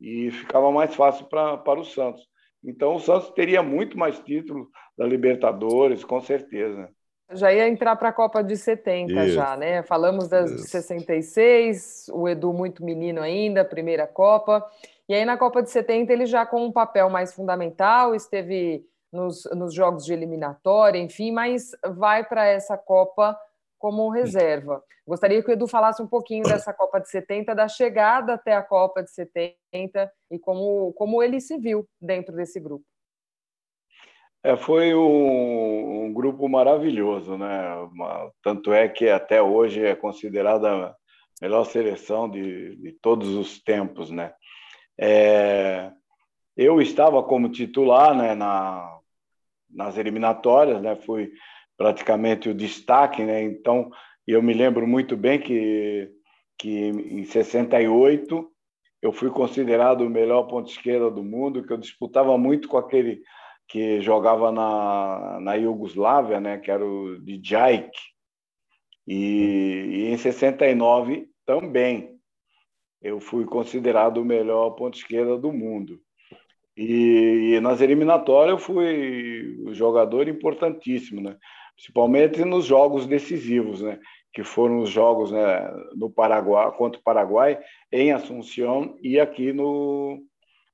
[0.00, 2.26] E ficava mais fácil para para o Santos.
[2.64, 6.88] Então o Santos teria muito mais títulos da Libertadores, com certeza.
[7.32, 9.34] Já ia entrar para a Copa de 70 Isso.
[9.34, 9.82] já, né?
[9.82, 10.64] Falamos das Isso.
[10.64, 14.64] de 66, o Edu muito menino ainda, primeira Copa.
[15.08, 19.44] E aí na Copa de 70 ele já com um papel mais fundamental, esteve nos,
[19.54, 23.38] nos jogos de eliminatória, enfim, mas vai para essa Copa
[23.78, 24.82] como reserva.
[25.06, 28.62] Gostaria que o Edu falasse um pouquinho dessa Copa de 70, da chegada até a
[28.62, 32.84] Copa de 70 e como, como ele se viu dentro desse grupo.
[34.42, 37.74] É, foi um, um, grupo maravilhoso, né?
[37.92, 40.94] Uma, tanto é que até hoje é considerada a
[41.42, 44.32] melhor seleção de, de todos os tempos, né?
[45.00, 45.90] É,
[46.56, 48.97] eu estava como titular né, na,
[49.70, 50.96] nas eliminatórias, né?
[50.96, 51.30] Fui
[51.76, 53.42] praticamente o destaque, né?
[53.42, 53.90] Então,
[54.26, 56.10] eu me lembro muito bem que
[56.58, 58.50] que em 68
[59.00, 63.22] eu fui considerado o melhor ponto esquerda do mundo, que eu disputava muito com aquele
[63.68, 67.90] que jogava na, na Iugoslávia, né, que era o Djajk.
[69.06, 72.18] E, e em 69 também
[73.00, 76.00] eu fui considerado o melhor ponto esquerda do mundo.
[76.78, 81.36] E, e, nas eliminatórias eu fui um jogador importantíssimo, né?
[81.74, 83.98] principalmente nos jogos decisivos, né?
[84.32, 87.58] que foram os jogos né, no Paraguai, contra o Paraguai,
[87.90, 90.22] em Assunção e aqui no,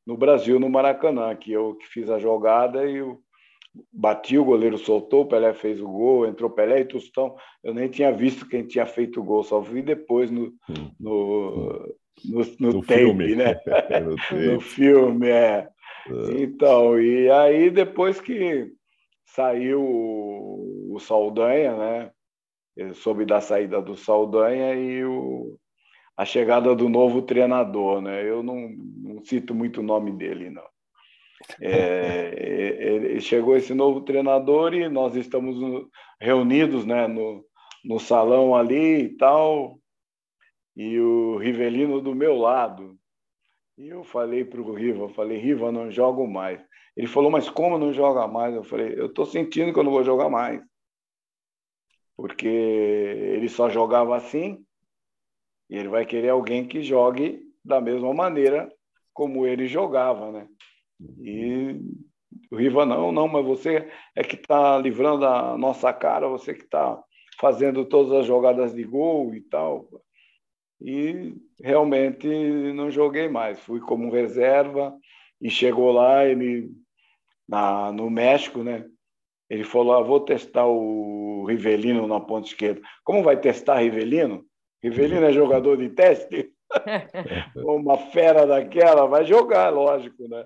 [0.07, 3.19] no Brasil, no Maracanã, que eu que fiz a jogada e o,
[3.91, 7.35] bati, o goleiro soltou, o Pelé fez o gol, entrou Pelé e Tostão.
[7.63, 10.53] Eu nem tinha visto quem tinha feito o gol, só vi depois no,
[11.01, 13.35] no, no, no, no tape, filme.
[13.35, 13.59] né?
[14.05, 15.69] no, no filme, é.
[16.39, 18.73] Então, e aí depois que
[19.25, 22.11] saiu o, o Saldanha, né?
[22.77, 25.57] Eu soube da saída do Saldanha e o,
[26.17, 28.29] a chegada do novo treinador, né?
[28.29, 30.67] Eu não, não cito muito o nome dele, não.
[31.61, 35.57] É, chegou esse novo treinador e nós estamos
[36.21, 37.45] reunidos, né, no,
[37.85, 39.79] no salão ali e tal,
[40.77, 42.97] e o Rivelino do meu lado.
[43.77, 46.65] E eu falei para o Riva, falei, Riva, não jogo mais.
[46.97, 48.55] Ele falou, mas como não joga mais?
[48.55, 50.63] Eu falei, eu estou sentindo que eu não vou jogar mais.
[52.17, 54.65] Porque ele só jogava assim,
[55.69, 58.73] e ele vai querer alguém que jogue da mesma maneira
[59.13, 60.49] como ele jogava, né?
[61.21, 61.81] E
[62.51, 66.65] o Riva, não, não, mas você é que está livrando a nossa cara, você que
[66.65, 67.03] está
[67.41, 69.89] fazendo todas as jogadas de gol e tal.
[70.81, 72.27] E realmente
[72.73, 73.59] não joguei mais.
[73.61, 74.95] Fui como reserva
[75.41, 76.71] e chegou lá, ele
[77.49, 78.85] na, no México, né?
[79.49, 82.81] Ele falou: ah, vou testar o Rivelino na ponta esquerda.
[83.05, 84.45] Como vai testar Rivelino?
[84.83, 86.51] Rivelino é jogador de teste?
[87.57, 90.45] Uma fera daquela vai jogar, lógico, né?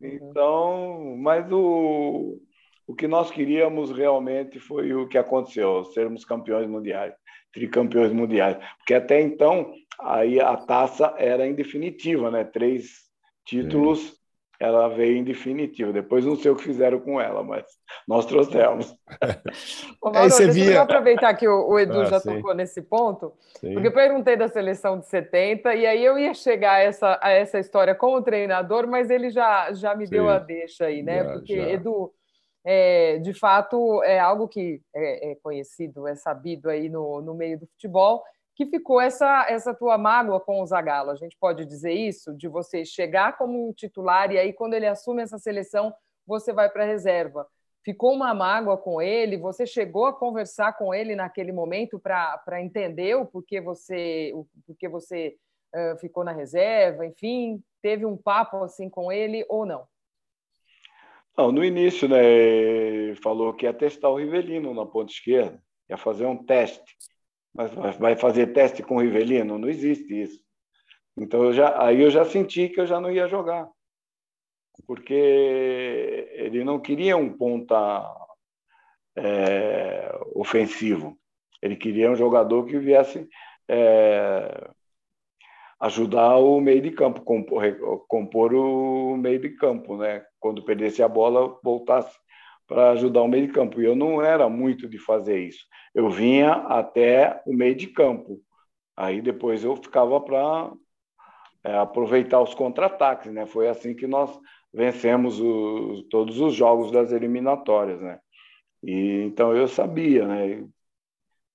[0.00, 0.14] É.
[0.14, 2.38] Então, mas o,
[2.86, 7.14] o que nós queríamos realmente foi o que aconteceu, sermos campeões mundiais,
[7.52, 12.44] tricampeões mundiais, porque até então aí a taça era indefinitiva, né?
[12.44, 13.02] Três
[13.44, 14.22] títulos
[14.62, 15.92] ela veio em definitivo.
[15.92, 17.64] Depois não sei o que fizeram com ela, mas
[18.06, 18.94] nós trouxemos.
[20.00, 20.74] Ô, Mauro, é, deixa via...
[20.74, 22.36] eu aproveitar que o, o Edu ah, já sim.
[22.36, 23.72] tocou nesse ponto, sim.
[23.72, 27.30] porque eu perguntei da seleção de 70, e aí eu ia chegar a essa, a
[27.30, 30.12] essa história com o treinador, mas ele já, já me sim.
[30.12, 31.24] deu a deixa aí, né?
[31.24, 31.68] Já, porque, já.
[31.68, 32.12] Edu,
[32.64, 37.58] é, de fato, é algo que é, é conhecido, é sabido aí no, no meio
[37.58, 38.22] do futebol,
[38.54, 41.10] que ficou essa, essa tua mágoa com o Zagallo.
[41.10, 42.34] A gente pode dizer isso?
[42.34, 45.92] De você chegar como um titular e aí, quando ele assume essa seleção,
[46.26, 47.46] você vai para a reserva.
[47.84, 49.36] Ficou uma mágoa com ele?
[49.38, 54.88] Você chegou a conversar com ele naquele momento para entender o porquê você, o porquê
[54.88, 55.34] você
[55.74, 57.04] uh, ficou na reserva?
[57.04, 59.84] Enfim, teve um papo assim com ele ou não?
[61.36, 66.26] Não, no início, né, falou que ia testar o Rivelino na ponta esquerda, ia fazer
[66.26, 66.96] um teste.
[67.54, 69.58] Mas vai fazer teste com o Rivelino?
[69.58, 70.42] Não existe isso.
[71.16, 73.68] Então eu já, aí eu já senti que eu já não ia jogar,
[74.86, 75.12] porque
[76.32, 78.10] ele não queria um ponta
[79.16, 81.18] é, ofensivo.
[81.60, 83.28] Ele queria um jogador que viesse
[83.68, 84.70] é,
[85.82, 87.64] ajudar o meio de campo, compor,
[88.06, 90.24] compor o meio de campo, né?
[90.38, 92.16] Quando perdesse a bola, voltasse
[92.68, 93.80] para ajudar o meio de campo.
[93.80, 95.64] E eu não era muito de fazer isso.
[95.92, 98.40] Eu vinha até o meio de campo.
[98.96, 100.72] Aí depois eu ficava para
[101.64, 103.44] é, aproveitar os contra-ataques, né?
[103.44, 104.38] Foi assim que nós
[104.72, 108.20] vencemos os, todos os jogos das eliminatórias, né?
[108.84, 110.64] E então eu sabia, né?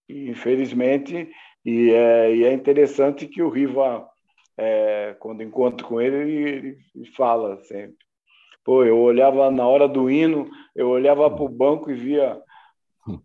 [0.09, 1.31] Infelizmente
[1.63, 4.05] e é, e é interessante que o Riva
[4.57, 8.07] é, quando encontro com ele, ele, ele fala sempre
[8.67, 12.37] Pô, eu olhava na hora do hino, eu olhava para o banco e via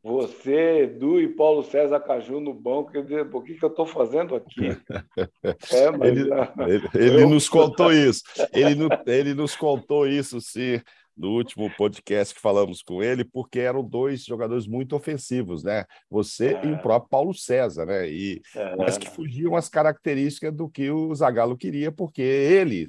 [0.01, 2.93] você, Edu e Paulo César Caju no banco.
[2.95, 4.69] Eu dizia, o que, que eu estou fazendo aqui?
[5.73, 7.29] É, mas, ele, ele, ele eu...
[7.29, 8.23] nos contou isso.
[8.53, 10.81] Ele, ele nos contou isso, sim,
[11.17, 15.85] no último podcast que falamos com ele, porque eram dois jogadores muito ofensivos, né?
[16.11, 16.67] Você é.
[16.67, 18.09] e o próprio Paulo César, né?
[18.11, 18.77] E, é.
[18.77, 22.89] Mas que fugiam as características do que o Zagallo queria, porque ele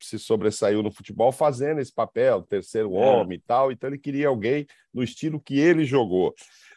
[0.00, 2.98] se sobressaiu no futebol fazendo esse papel, terceiro é.
[2.98, 6.34] homem e tal, então ele queria alguém no estilo que ele jogou.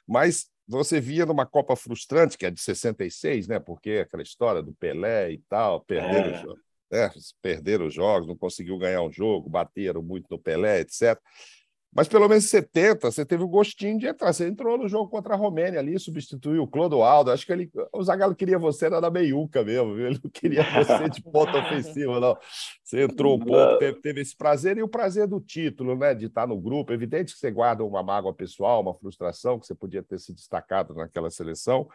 [0.08, 3.60] Mas você via numa Copa frustrante, que é de 66, né?
[3.60, 6.46] Porque aquela história do Pelé e tal, perderam, é.
[6.46, 6.60] os,
[6.92, 7.10] né?
[7.42, 11.20] perderam os jogos, não conseguiu ganhar um jogo, bateram muito no Pelé, etc.
[11.98, 14.32] Mas pelo menos em 70, você teve o gostinho de entrar.
[14.32, 17.32] Você entrou no jogo contra a Romênia ali, substituiu o Clodoaldo.
[17.32, 20.06] Acho que ele, o Zagallo queria você na meiuca mesmo, viu?
[20.06, 22.38] ele não queria você de ponta ofensiva, não.
[22.84, 26.14] Você entrou um pouco, teve, teve, esse prazer e o prazer do título, né?
[26.14, 26.94] De estar no grupo.
[26.94, 30.94] Evidente que você guarda uma mágoa pessoal, uma frustração, que você podia ter se destacado
[30.94, 31.88] naquela seleção,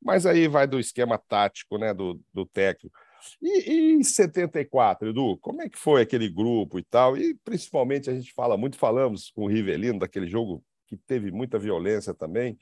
[0.00, 1.92] mas aí vai do esquema tático, né?
[1.92, 2.96] Do, do técnico.
[3.40, 7.16] E, e, em 74, Edu, como é que foi aquele grupo e tal?
[7.16, 11.58] E principalmente a gente fala muito, falamos com o Rivelino daquele jogo que teve muita
[11.58, 12.58] violência também,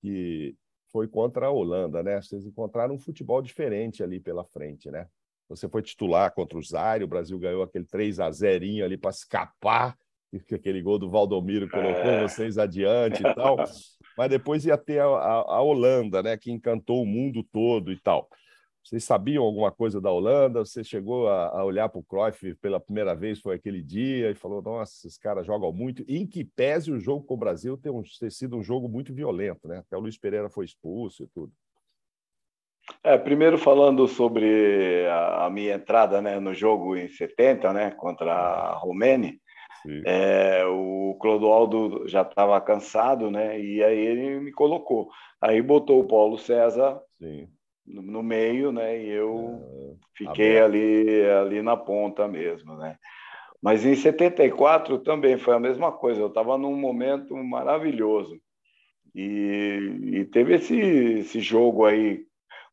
[0.00, 0.54] que
[0.90, 2.20] foi contra a Holanda, né?
[2.22, 5.06] Vocês encontraram um futebol diferente ali pela frente, né?
[5.48, 9.10] Você foi titular contra o Zaire, o Brasil ganhou aquele 3 a 0 ali para
[9.10, 9.96] escapar
[10.40, 12.22] que aquele gol do Valdomiro colocou é.
[12.22, 13.56] vocês adiante e tal.
[14.16, 18.00] Mas depois ia ter a, a, a Holanda, né, que encantou o mundo todo e
[18.00, 18.28] tal.
[18.84, 20.62] Vocês sabiam alguma coisa da Holanda?
[20.62, 24.34] Você chegou a, a olhar para o Cruyff pela primeira vez, foi aquele dia, e
[24.34, 26.04] falou: nossa, esses caras jogam muito.
[26.06, 28.86] E em que pese o jogo com o Brasil ter, um, ter sido um jogo
[28.86, 29.78] muito violento, né?
[29.78, 31.50] Até o Luiz Pereira foi expulso e tudo.
[33.02, 38.74] É, primeiro falando sobre a, minha entrada né, no jogo em 70, né, contra a
[38.74, 39.34] Romênia,
[40.04, 43.58] é, o Clodoaldo já estava cansado, né?
[43.58, 45.08] E aí ele me colocou.
[45.40, 47.48] Aí botou o Paulo César Sim
[47.86, 49.02] no meio, né?
[49.02, 52.98] E eu é, fiquei ali, ali na ponta mesmo, né?
[53.62, 56.20] Mas em 74 também foi a mesma coisa.
[56.20, 58.38] Eu estava num momento maravilhoso
[59.14, 62.26] e, e teve esse, esse jogo aí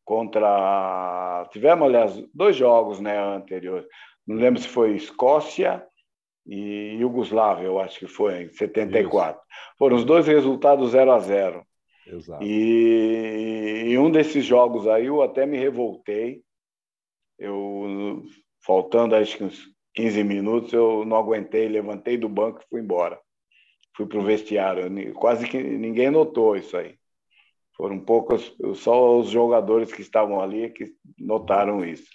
[0.04, 1.48] contra.
[1.52, 3.86] Tivemos, aliás, dois jogos, né, anteriores.
[4.26, 5.84] Não lembro se foi Escócia
[6.46, 9.40] e Iugoslávia, eu acho que foi em 74.
[9.40, 9.78] Isso.
[9.78, 11.66] Foram os dois resultados 0 a 0.
[12.06, 12.44] Exato.
[12.44, 16.42] E em um desses jogos aí eu até me revoltei.
[17.38, 18.22] Eu,
[18.64, 23.20] faltando acho que uns 15 minutos, eu não aguentei, levantei do banco e fui embora.
[23.96, 25.12] Fui para o vestiário.
[25.14, 26.96] Quase que ninguém notou isso aí.
[27.76, 32.08] Foram poucos, só os jogadores que estavam ali que notaram isso.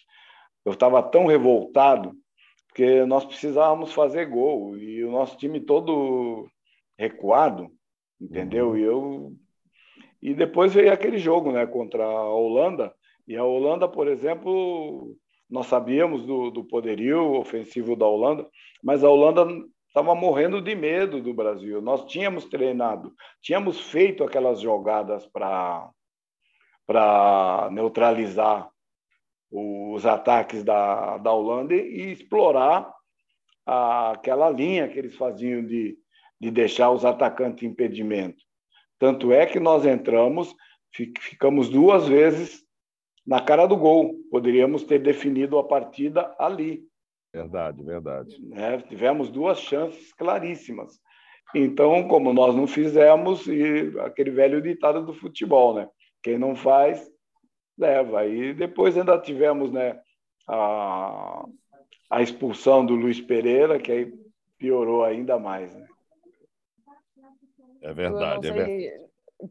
[0.64, 2.16] Eu estava tão revoltado
[2.68, 6.48] porque nós precisávamos fazer gol e o nosso time todo
[6.98, 7.72] recuado,
[8.22, 8.70] entendeu?
[8.70, 8.78] Uhum.
[8.78, 9.36] E eu
[10.22, 12.94] e depois veio aquele jogo né, contra a Holanda.
[13.28, 15.16] E a Holanda, por exemplo,
[15.50, 18.48] nós sabíamos do, do poderio ofensivo da Holanda,
[18.84, 19.46] mas a Holanda
[19.88, 21.82] estava morrendo de medo do Brasil.
[21.82, 25.92] Nós tínhamos treinado, tínhamos feito aquelas jogadas para
[27.72, 28.70] neutralizar
[29.50, 32.94] os ataques da, da Holanda e explorar
[33.66, 35.98] a, aquela linha que eles faziam de,
[36.40, 38.47] de deixar os atacantes em impedimento.
[39.00, 40.56] Tanto é que nós entramos,
[41.20, 42.64] ficamos duas vezes
[43.26, 44.16] na cara do gol.
[44.32, 46.84] Poderíamos ter definido a partida ali.
[47.34, 48.42] Verdade, verdade.
[48.42, 48.82] Né?
[48.82, 51.00] Tivemos duas chances claríssimas.
[51.56, 55.88] Então, como nós não fizemos, e aquele velho ditado do futebol, né?
[56.22, 57.10] Quem não faz,
[57.78, 58.26] leva.
[58.26, 60.00] E depois ainda tivemos né,
[60.48, 61.46] a,
[62.10, 64.14] a expulsão do Luiz Pereira, que aí
[64.58, 65.74] piorou ainda mais.
[65.74, 65.88] Né?
[67.82, 69.08] É verdade, é verdade.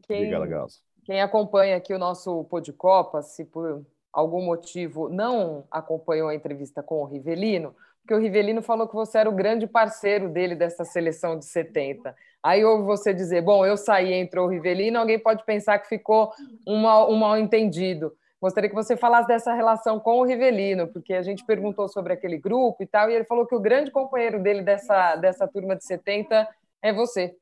[0.07, 0.67] Quem, Diga,
[1.05, 6.35] quem acompanha aqui o nosso Pô de Copa, se por algum motivo não acompanhou a
[6.35, 10.55] entrevista com o Rivelino, porque o Rivelino falou que você era o grande parceiro dele
[10.55, 12.15] dessa seleção de 70.
[12.41, 16.31] Aí ouve você dizer, bom, eu saí, entrou o Rivelino, alguém pode pensar que ficou
[16.65, 18.13] um mal, um mal entendido.
[18.41, 22.37] Gostaria que você falasse dessa relação com o Rivelino, porque a gente perguntou sobre aquele
[22.37, 25.83] grupo e tal, e ele falou que o grande companheiro dele dessa, dessa turma de
[25.83, 26.47] 70
[26.81, 27.35] é você.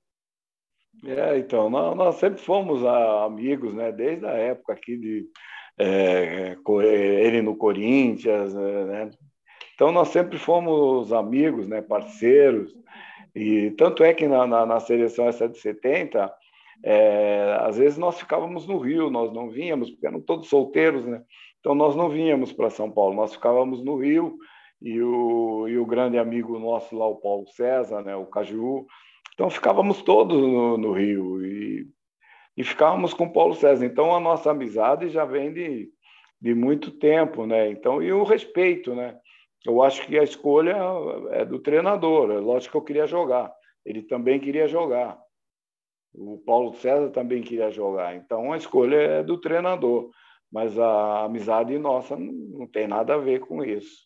[1.04, 3.92] É, então, nós, nós sempre fomos ah, amigos, né?
[3.92, 5.28] Desde a época aqui de
[5.78, 6.56] é,
[7.22, 9.10] ele no Corinthians, né?
[9.74, 11.82] Então nós sempre fomos amigos, né?
[11.82, 12.74] Parceiros.
[13.36, 16.34] E tanto é que na, na, na seleção essa de 70,
[16.84, 21.22] é, às vezes nós ficávamos no Rio, nós não vínhamos, porque eram todos solteiros, né?
[21.60, 24.38] Então nós não vínhamos para São Paulo, nós ficávamos no Rio
[24.82, 28.16] e o, e o grande amigo nosso lá, o Paulo César, né?
[28.16, 28.86] O Caju,
[29.36, 31.86] então ficávamos todos no, no Rio e,
[32.56, 33.86] e ficávamos com Paulo César.
[33.86, 35.90] Então a nossa amizade já vem de,
[36.42, 37.70] de muito tempo, né?
[37.70, 39.20] Então e o respeito, né?
[39.66, 40.78] Eu acho que a escolha
[41.32, 42.32] é do treinador.
[42.32, 43.54] É lógico que eu queria jogar.
[43.86, 45.20] Ele também queria jogar.
[46.14, 48.16] O Paulo César também queria jogar.
[48.16, 50.12] Então a escolha é do treinador.
[50.52, 54.05] Mas a amizade nossa não tem nada a ver com isso.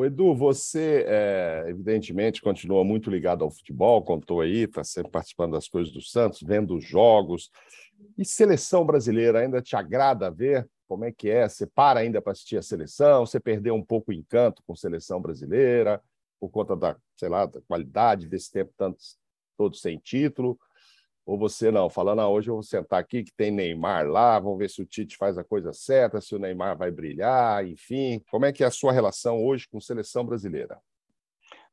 [0.00, 5.52] O Edu, você, é, evidentemente, continua muito ligado ao futebol, contou aí, está sempre participando
[5.52, 7.50] das coisas do Santos, vendo os jogos.
[8.16, 10.66] E seleção brasileira, ainda te agrada ver?
[10.88, 11.46] Como é que é?
[11.46, 13.26] Você para ainda para assistir a seleção?
[13.26, 16.02] Você perdeu um pouco o encanto com seleção brasileira,
[16.40, 19.18] por conta da, sei lá, da qualidade desse tempo tantos,
[19.54, 20.58] todo sem título?
[21.30, 24.58] Ou você não, falando, ah, hoje eu vou sentar aqui que tem Neymar lá, vamos
[24.58, 28.20] ver se o Tite faz a coisa certa, se o Neymar vai brilhar, enfim.
[28.28, 30.76] Como é que é a sua relação hoje com a seleção brasileira?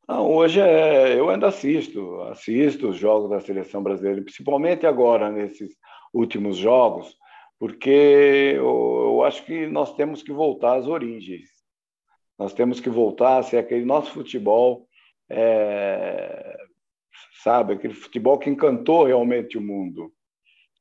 [0.07, 5.75] Não, hoje é, eu ainda assisto, assisto os jogos da seleção brasileira, principalmente agora, nesses
[6.13, 7.17] últimos jogos,
[7.57, 11.49] porque eu, eu acho que nós temos que voltar às origens.
[12.37, 14.87] Nós temos que voltar a ser aquele nosso futebol
[15.27, 16.55] é,
[17.43, 17.73] sabe?
[17.73, 20.11] Aquele futebol que encantou realmente o mundo,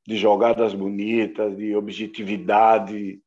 [0.06, 3.20] de jogadas bonitas, de objetividade,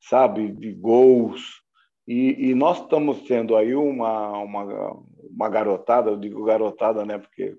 [0.00, 0.50] sabe?
[0.50, 1.62] De gols.
[2.06, 7.18] E, e nós estamos tendo aí uma, uma, uma garotada, eu digo garotada, né?
[7.18, 7.56] Porque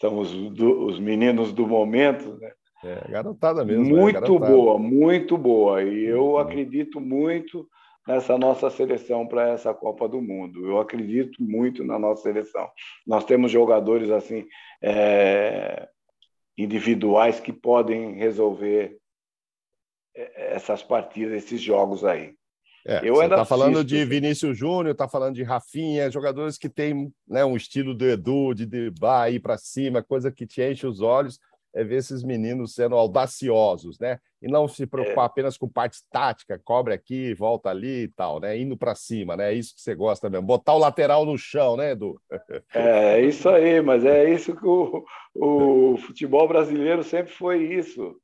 [0.00, 2.52] são os, do, os meninos do momento, né?
[2.82, 3.84] É, garotada mesmo.
[3.96, 4.52] É muito é, garotada.
[4.52, 5.82] boa, muito boa.
[5.82, 7.66] E eu acredito muito
[8.06, 10.66] nessa nossa seleção para essa Copa do Mundo.
[10.66, 12.68] Eu acredito muito na nossa seleção.
[13.06, 14.46] Nós temos jogadores assim
[14.82, 15.88] é,
[16.56, 18.98] individuais que podem resolver
[20.14, 22.34] é, essas partidas, esses jogos aí.
[22.86, 27.10] É, eu você está falando de Vinícius Júnior, está falando de Rafinha, jogadores que têm
[27.26, 31.00] né, um estilo do Edu, de driblar, ir para cima, coisa que te enche os
[31.00, 31.40] olhos
[31.74, 34.18] é ver esses meninos sendo audaciosos, né?
[34.40, 35.26] E não se preocupar é.
[35.26, 38.56] apenas com parte tática, cobre aqui, volta ali e tal, né?
[38.56, 39.52] Indo para cima, né?
[39.52, 40.46] É isso que você gosta mesmo.
[40.46, 42.20] Botar o lateral no chão, né, Edu?
[42.74, 45.04] É, é isso aí, mas é isso que o,
[45.34, 48.16] o futebol brasileiro sempre foi isso.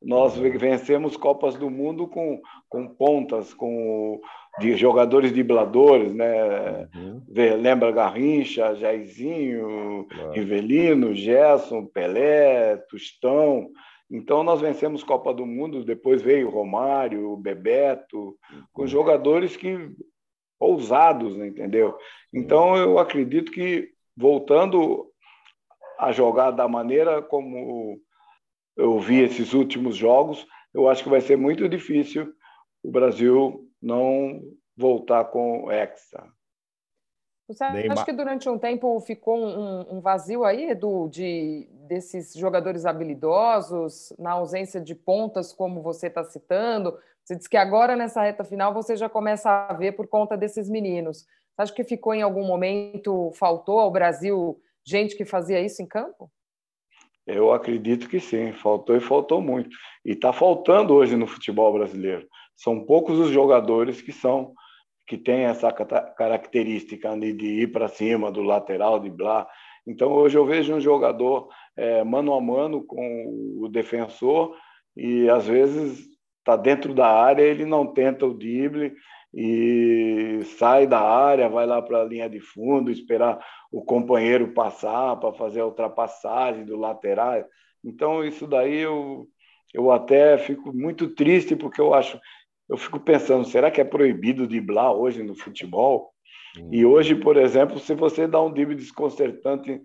[0.00, 4.20] Nós vencemos Copas do Mundo com, com pontas, com
[4.58, 6.88] de jogadores dribladores, né?
[6.94, 7.22] Uhum.
[7.60, 10.32] Lembra Garrincha, Jairzinho, claro.
[10.32, 13.70] Rivelino, Gerson, Pelé, Tostão.
[14.10, 18.62] Então nós vencemos Copa do Mundo, depois veio Romário, Bebeto, uhum.
[18.72, 19.90] com jogadores que
[20.58, 21.96] ousados, né, entendeu?
[22.32, 25.06] Então eu acredito que voltando
[25.98, 28.00] a jogar da maneira como
[28.76, 32.32] eu vi esses últimos jogos, eu acho que vai ser muito difícil
[32.82, 34.40] o Brasil não
[34.76, 36.24] voltar com o Hexa.
[37.48, 42.84] Você acha que durante um tempo ficou um, um, vazio aí, Edu, de, desses jogadores
[42.84, 46.98] habilidosos, na ausência de pontas, como você está citando?
[47.24, 50.68] Você disse que agora, nessa reta final, você já começa a ver por conta desses
[50.68, 51.26] meninos.
[51.54, 55.86] Você acha que ficou em algum momento, faltou ao Brasil gente que fazia isso em
[55.86, 56.30] campo?
[57.26, 59.76] Eu acredito que sim, faltou e faltou muito.
[60.04, 62.26] E está faltando hoje no futebol brasileiro.
[62.58, 64.52] São poucos os jogadores que são
[65.06, 69.48] que têm essa característica de ir para cima do lateral, de blá.
[69.86, 74.54] Então hoje eu vejo um jogador é, mano a mano com o defensor
[74.94, 76.06] e às vezes
[76.40, 78.92] está dentro da área, ele não tenta o drible
[79.32, 83.38] e sai da área, vai lá para a linha de fundo, esperar
[83.72, 87.42] o companheiro passar para fazer a ultrapassagem do lateral.
[87.82, 89.26] Então isso daí eu
[89.72, 92.18] eu até fico muito triste porque eu acho
[92.68, 96.10] eu fico pensando, será que é proibido driblar hoje no futebol?
[96.72, 99.80] E hoje, por exemplo, se você dá um drible desconcertante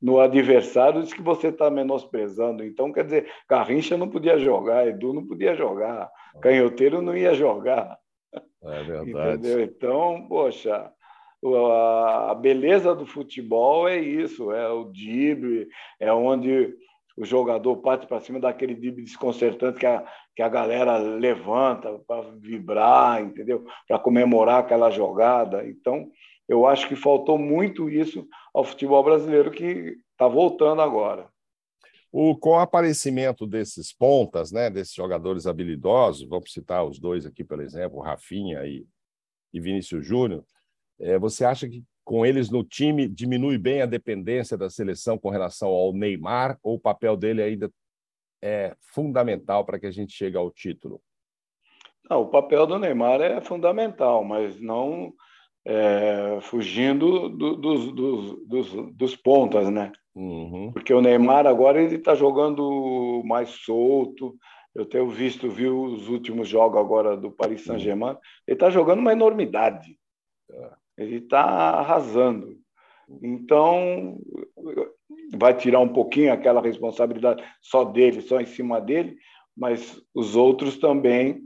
[0.00, 2.64] no adversário, diz que você está menosprezando.
[2.64, 6.10] Então, quer dizer, Garrincha não podia jogar, Edu não podia jogar,
[6.40, 7.96] Canhoteiro não ia jogar.
[8.32, 9.38] É verdade.
[9.38, 9.60] Entendeu?
[9.62, 10.90] Então, poxa,
[11.42, 15.68] a beleza do futebol é isso, é o drible,
[16.00, 16.74] é onde
[17.16, 20.04] o jogador parte para cima daquele drible desconcertante que a,
[20.34, 23.64] que a galera levanta para vibrar, entendeu?
[23.86, 25.66] Para comemorar aquela jogada.
[25.66, 26.10] Então,
[26.48, 31.28] eu acho que faltou muito isso ao futebol brasileiro que está voltando agora.
[32.10, 37.42] O, com o aparecimento desses pontas, né, desses jogadores habilidosos, vamos citar os dois aqui,
[37.42, 38.86] por exemplo, Rafinha e,
[39.52, 40.44] e Vinícius Júnior,
[41.00, 45.30] é, você acha que com eles no time diminui bem a dependência da seleção com
[45.30, 47.70] relação ao Neymar ou o papel dele ainda
[48.42, 51.00] é fundamental para que a gente chegue ao título?
[52.08, 55.14] Não, o papel do Neymar é fundamental, mas não
[55.66, 59.90] é, fugindo do, dos, dos, dos, dos, pontas, né?
[60.14, 60.70] Uhum.
[60.72, 64.36] Porque o Neymar agora ele está jogando mais solto.
[64.74, 67.66] Eu tenho visto, viu os últimos jogos agora do Paris uhum.
[67.68, 68.16] Saint-Germain.
[68.46, 69.98] Ele está jogando uma enormidade.
[70.50, 70.83] É.
[70.96, 72.56] Ele está arrasando.
[73.22, 74.18] Então,
[75.36, 79.16] vai tirar um pouquinho aquela responsabilidade só dele, só em cima dele,
[79.56, 81.42] mas os outros também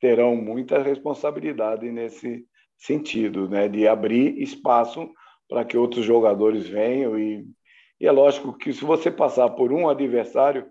[0.00, 2.46] terão muita responsabilidade nesse
[2.78, 5.10] sentido, né, de abrir espaço
[5.48, 7.46] para que outros jogadores venham e,
[8.00, 10.70] e é lógico que se você passar por um adversário,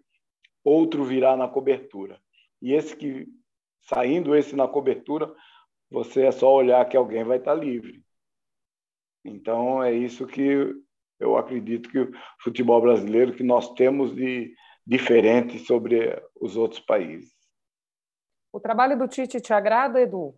[0.63, 2.19] outro virá na cobertura.
[2.61, 3.27] E esse que
[3.82, 5.32] saindo esse na cobertura,
[5.89, 8.03] você é só olhar que alguém vai estar livre.
[9.24, 10.74] Então é isso que
[11.20, 12.11] eu acredito que o
[12.41, 14.53] futebol brasileiro que nós temos de
[14.86, 17.32] diferente sobre os outros países.
[18.51, 20.34] O trabalho do Tite te agrada, Edu?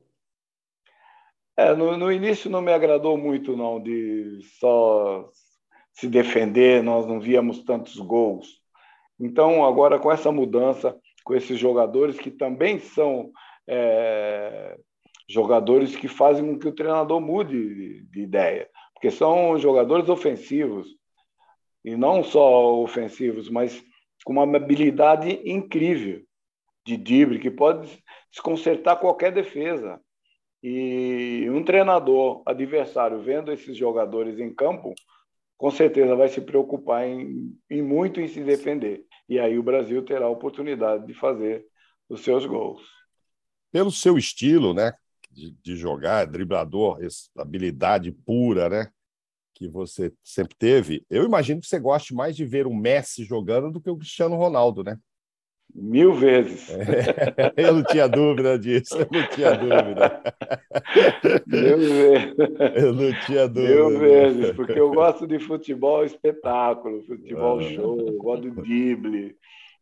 [1.55, 5.29] É, no, no início não me agradou muito não de só
[5.93, 8.59] se defender, nós não víamos tantos gols.
[9.19, 13.31] Então agora com essa mudança, com esses jogadores que também são
[13.67, 14.77] é,
[15.31, 18.69] jogadores que fazem com que o treinador mude de, de ideia
[19.01, 20.87] porque são jogadores ofensivos,
[21.83, 23.83] e não só ofensivos, mas
[24.23, 26.21] com uma habilidade incrível
[26.85, 29.99] de drible, que pode desconcertar qualquer defesa.
[30.61, 34.93] E um treinador adversário vendo esses jogadores em campo,
[35.57, 39.03] com certeza vai se preocupar em, em muito em se defender.
[39.27, 41.65] E aí o Brasil terá a oportunidade de fazer
[42.07, 42.83] os seus gols.
[43.71, 44.93] Pelo seu estilo, né,
[45.31, 46.99] de, de jogar, driblador,
[47.37, 48.87] habilidade pura, né,
[49.53, 53.71] que você sempre teve, eu imagino que você goste mais de ver o Messi jogando
[53.71, 54.97] do que o Cristiano Ronaldo, né?
[55.73, 56.69] Mil vezes.
[56.69, 60.21] É, eu não tinha dúvida disso, eu não tinha dúvida.
[61.47, 62.35] Mil vezes.
[62.75, 63.75] Eu não tinha dúvida.
[63.75, 67.63] Mil vezes, porque eu gosto de futebol espetáculo, futebol ah.
[67.63, 69.35] show, eu gosto de drible,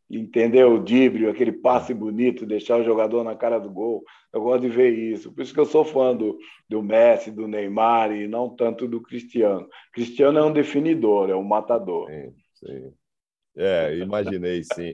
[0.10, 0.74] entendeu?
[0.74, 4.04] O drible, aquele passe bonito, deixar o jogador na cara do gol.
[4.34, 5.32] Eu gosto de ver isso.
[5.32, 6.38] Por isso que eu sou fã do,
[6.68, 9.68] do Messi, do Neymar e não tanto do Cristiano.
[9.94, 12.10] Cristiano é um definidor, é um matador.
[12.10, 12.94] Sim, sim.
[13.56, 14.92] É, imaginei, sim.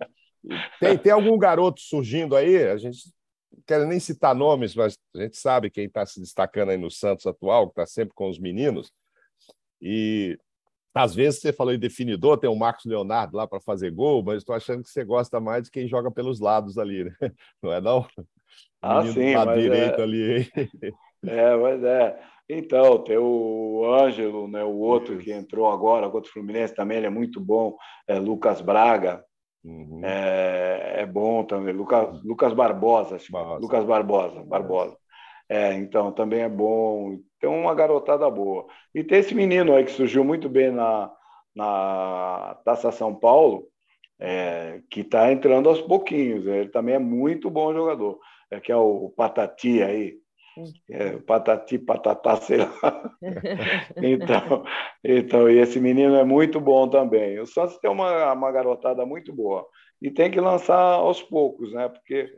[0.79, 2.67] Tem, tem algum garoto surgindo aí?
[2.67, 3.11] A gente
[3.69, 7.25] não nem citar nomes, mas a gente sabe quem está se destacando aí no Santos
[7.25, 8.91] atual, que está sempre com os meninos.
[9.81, 10.37] E
[10.95, 14.37] às vezes você falou em definidor, tem o Marcos Leonardo lá para fazer gol, mas
[14.37, 17.15] estou achando que você gosta mais de quem joga pelos lados ali, né?
[17.61, 18.07] Não é não?
[18.81, 20.03] Ah, sim, mas direito é...
[20.03, 20.51] ali.
[21.27, 22.19] É, mas é.
[22.47, 27.07] Então, tem o Ângelo, né, o outro que entrou agora contra o Fluminense também, ele
[27.07, 27.75] é muito bom,
[28.07, 29.25] é Lucas Braga,
[29.65, 30.05] Uhum.
[30.05, 31.73] É, é, bom também.
[31.73, 33.59] Lucas, Lucas Barbosa, Barbosa.
[33.59, 34.97] Lucas Barbosa, Barbosa.
[35.49, 37.17] É, então também é bom.
[37.39, 38.65] Tem uma garotada boa.
[38.93, 41.11] E tem esse menino aí que surgiu muito bem na,
[41.55, 43.67] na Taça São Paulo,
[44.19, 46.45] é, que está entrando aos pouquinhos.
[46.45, 48.19] Ele também é muito bom jogador.
[48.51, 50.17] É que é o Patati aí.
[50.89, 52.71] É, patati, patatá, sei lá.
[53.97, 54.63] então,
[55.03, 57.39] então, e esse menino é muito bom também.
[57.39, 59.67] O Santos tem uma, uma garotada muito boa.
[60.01, 61.89] E tem que lançar aos poucos, né?
[61.89, 62.31] Porque,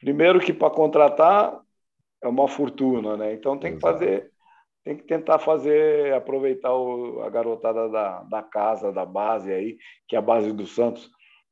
[0.00, 1.56] primeiro, que para contratar
[2.26, 3.32] é uma fortuna, né?
[3.32, 4.30] Então tem que fazer,
[4.84, 10.16] tem que tentar fazer, aproveitar o, a garotada da, da casa, da base aí, que
[10.16, 11.08] é a base do Santos,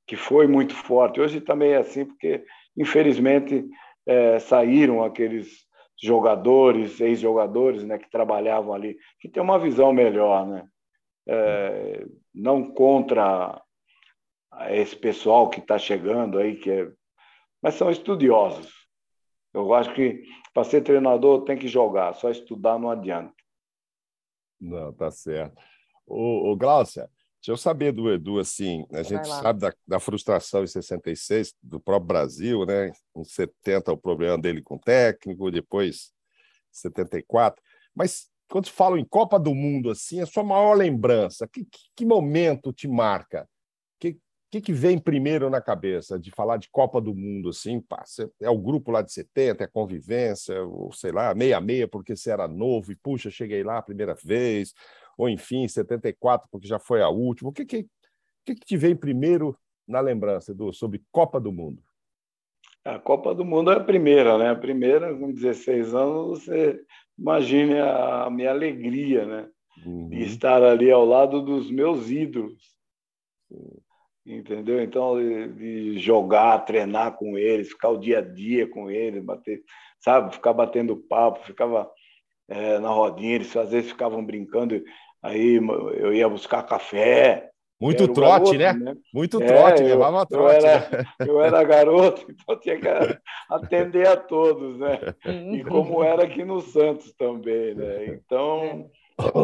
[0.06, 1.20] que foi muito forte.
[1.20, 2.44] Hoje também é assim, porque,
[2.76, 3.64] infelizmente,
[4.06, 5.64] é, saíram aqueles
[6.02, 10.66] jogadores, ex-jogadores, né, que trabalhavam ali, que tem uma visão melhor, né?
[11.26, 12.04] É,
[12.34, 13.62] não contra
[14.70, 16.88] esse pessoal que está chegando aí, que é,
[17.62, 18.72] mas são estudiosos.
[19.54, 20.22] Eu acho que
[20.54, 23.34] para ser treinador tem que jogar, só estudar não adianta.
[24.60, 25.60] Não, tá certo.
[26.06, 30.68] O, Glaucia, deixa eu saber do Edu, assim, a gente sabe da, da, frustração em
[30.68, 32.92] 66 do próprio Brasil, né?
[33.16, 36.12] Em 70 o problema dele com o técnico, depois
[36.70, 37.60] 74.
[37.94, 42.06] Mas quando fala em Copa do Mundo, assim, a sua maior lembrança, que, que, que
[42.06, 43.48] momento te marca?
[44.54, 48.04] Que, que, vem primeiro na cabeça de falar de Copa do Mundo, assim, pá,
[48.40, 52.30] é o grupo lá de 70, é a convivência, ou sei lá, meia-meia porque você
[52.30, 54.72] era novo e, puxa, cheguei lá a primeira vez,
[55.18, 57.50] ou enfim, 74 porque já foi a última.
[57.50, 57.82] O que que,
[58.44, 61.82] que, que te vem primeiro na lembrança, Edu, sobre Copa do Mundo?
[62.84, 64.50] A Copa do Mundo é a primeira, né?
[64.50, 66.80] A primeira, com 16 anos, você
[67.18, 69.48] imagine a minha alegria, né?
[69.84, 70.10] Uhum.
[70.10, 72.72] De estar ali ao lado dos meus ídolos.
[74.26, 74.82] Entendeu?
[74.82, 79.62] Então, de jogar, treinar com eles, ficar o dia a dia com eles, bater,
[80.00, 80.32] sabe?
[80.32, 81.90] Ficar batendo papo, ficava
[82.48, 84.82] é, na rodinha, eles às vezes ficavam brincando,
[85.22, 87.50] aí eu ia buscar café,
[87.80, 88.92] muito trote, garoto, né?
[88.92, 88.96] né?
[89.12, 90.64] Muito é, trote, eu, levava trote.
[90.64, 91.04] Eu era, né?
[91.28, 92.88] eu era garoto, então tinha que
[93.50, 95.00] atender a todos, né?
[95.52, 98.06] E como era aqui no Santos também, né?
[98.06, 98.90] Então,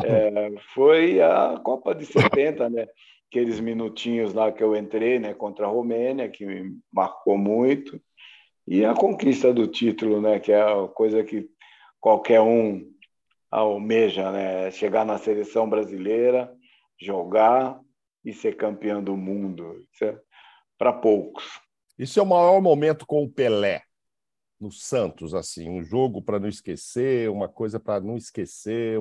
[0.04, 2.86] é, foi a Copa de 70, né?
[3.30, 5.32] Aqueles minutinhos lá que eu entrei, né?
[5.32, 8.00] Contra a Romênia, que me marcou muito.
[8.66, 10.40] E a conquista do título, né?
[10.40, 11.48] Que é a coisa que
[12.00, 12.90] qualquer um
[13.48, 14.70] almeja, né?
[14.72, 16.52] Chegar na seleção brasileira,
[17.00, 17.80] jogar
[18.24, 19.86] e ser campeão do mundo.
[19.92, 20.20] Isso é
[20.76, 21.60] para poucos.
[21.98, 23.82] Isso é o maior momento com o Pelé
[24.60, 29.00] no Santos, assim, um jogo para não esquecer, uma coisa para não esquecer,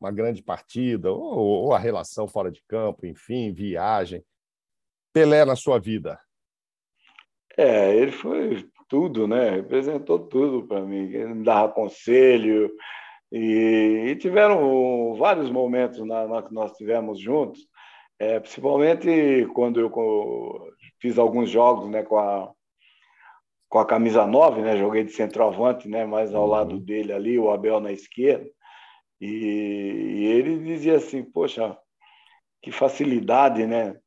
[0.00, 4.24] uma grande partida, ou, ou, a relação fora de campo, enfim, viagem.
[5.12, 6.18] Pelé na sua vida?
[7.56, 9.50] É, ele foi tudo, né?
[9.50, 11.12] Representou tudo para mim.
[11.12, 12.70] Ele me dava conselho
[13.32, 17.68] e, e tiveram vários momentos na, na, que nós tivemos juntos
[18.18, 22.50] é, principalmente quando eu fiz alguns jogos né, com, a,
[23.68, 26.48] com a camisa 9, né, joguei de centroavante, né, mais ao uhum.
[26.48, 28.48] lado dele ali, o Abel na esquerda.
[29.20, 31.76] E, e, ele dizia assim: Poxa,
[32.62, 33.98] que facilidade, né?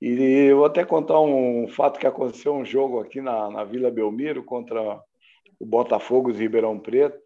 [0.00, 3.90] E eu vou até contar um fato que aconteceu um jogo aqui na, na Vila
[3.90, 5.00] Belmiro contra
[5.58, 7.18] o Botafogo de Ribeirão Preto.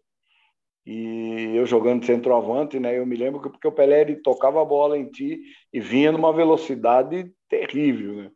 [0.85, 2.97] e eu jogando centroavante, né?
[2.97, 5.41] Eu me lembro que porque o Pelé ele tocava a bola em ti
[5.73, 8.31] e vinha numa velocidade terrível, né?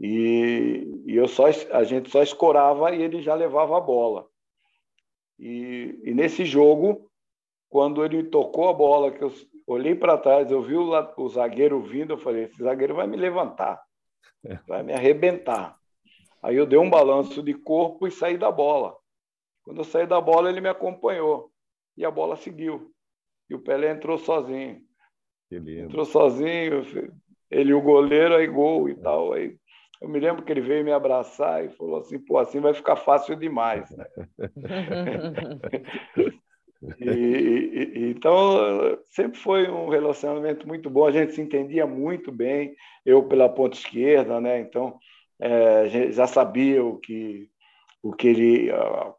[0.00, 4.26] E, e eu só a gente só escorava e ele já levava a bola.
[5.38, 7.11] E, e nesse jogo,
[7.72, 9.32] quando ele tocou a bola, que eu
[9.66, 13.16] olhei para trás, eu vi o, o zagueiro vindo, eu falei: esse zagueiro vai me
[13.16, 13.82] levantar,
[14.68, 15.78] vai me arrebentar.
[16.42, 18.94] Aí eu dei um balanço de corpo e saí da bola.
[19.64, 21.50] Quando eu saí da bola, ele me acompanhou
[21.96, 22.92] e a bola seguiu.
[23.48, 24.82] E o Pelé entrou sozinho.
[25.86, 26.84] Entrou sozinho,
[27.50, 29.32] ele e o goleiro, aí gol e tal.
[29.32, 29.56] Aí
[30.02, 32.96] eu me lembro que ele veio me abraçar e falou assim: pô, assim vai ficar
[32.96, 33.90] fácil demais.
[33.96, 34.04] Né?
[36.98, 42.74] e, e, então, sempre foi um relacionamento muito bom, a gente se entendia muito bem,
[43.04, 44.60] eu pela ponta esquerda, né?
[44.60, 44.98] Então,
[45.40, 47.48] é, já sabia o que
[48.02, 48.68] o que ele,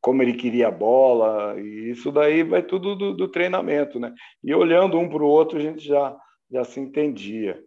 [0.02, 4.14] como ele queria a bola, e isso daí vai tudo do, do treinamento, né?
[4.44, 6.16] E olhando um para o outro, a gente já,
[6.52, 7.64] já se entendia.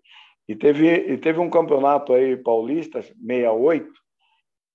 [0.46, 3.90] E teve, e teve um campeonato aí paulista, 68,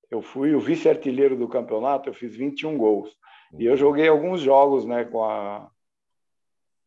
[0.09, 3.15] eu fui o vice-artilheiro do campeonato, eu fiz 21 gols.
[3.57, 5.69] E eu joguei alguns jogos, né, com a...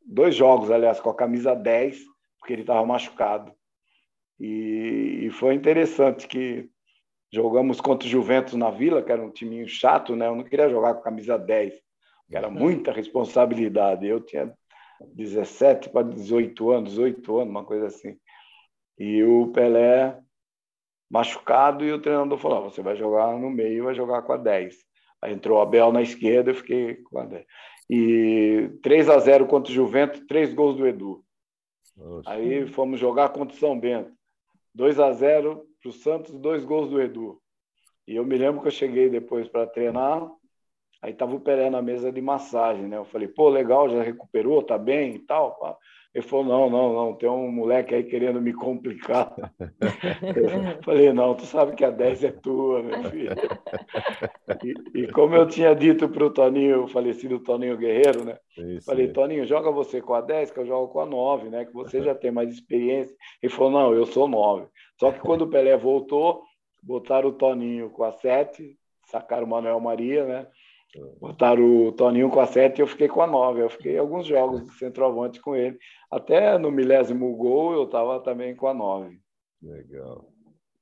[0.06, 1.98] Dois jogos, aliás, com a camisa 10,
[2.38, 3.52] porque ele estava machucado.
[4.38, 6.70] E, e foi interessante que
[7.34, 10.28] Jogamos contra o Juventus na Vila, que era um timinho chato, né?
[10.28, 11.74] Eu não queria jogar com camisa 10,
[12.28, 14.06] que era muita responsabilidade.
[14.06, 14.54] Eu tinha
[15.00, 18.16] 17 para 18 anos, 18 anos, uma coisa assim.
[18.96, 20.16] E o Pelé
[21.10, 24.36] machucado e o treinador falou: ah, você vai jogar no meio, vai jogar com a
[24.36, 24.76] 10.
[25.24, 27.46] Aí entrou o Abel na esquerda, eu fiquei com a 10.
[27.88, 31.24] E 3 a 0 contra o Juventus, três gols do Edu.
[31.96, 32.30] Nossa.
[32.30, 34.12] Aí fomos jogar contra o São Bento.
[34.74, 37.40] 2 a 0 para o Santos, dois gols do Edu.
[38.06, 40.30] E eu me lembro que eu cheguei depois para treinar,
[41.00, 42.98] aí tava o Pelé na mesa de massagem, né?
[42.98, 45.58] Eu falei, pô, legal, já recuperou, tá bem e tal.
[46.14, 49.34] Ele falou, não, não, não, tem um moleque aí querendo me complicar.
[50.22, 53.34] eu falei, não, tu sabe que a 10 é tua, meu filho.
[54.62, 58.38] E, e como eu tinha dito para o Toninho, o falecido Toninho Guerreiro, né?
[58.56, 61.64] Isso, falei, Toninho, joga você com a 10, que eu jogo com a 9, né?
[61.64, 63.16] Que você já tem mais experiência.
[63.42, 64.68] Ele falou, não, eu sou 9.
[65.00, 66.44] Só que quando o Pelé voltou,
[66.80, 70.46] botaram o Toninho com a 7, sacaram o Manuel Maria, né?
[71.20, 73.62] Botaram o Toninho com a 7 e eu fiquei com a 9.
[73.62, 75.78] Eu fiquei alguns jogos de centroavante com ele.
[76.10, 79.18] Até no milésimo gol eu estava também com a 9.
[79.62, 80.26] Legal.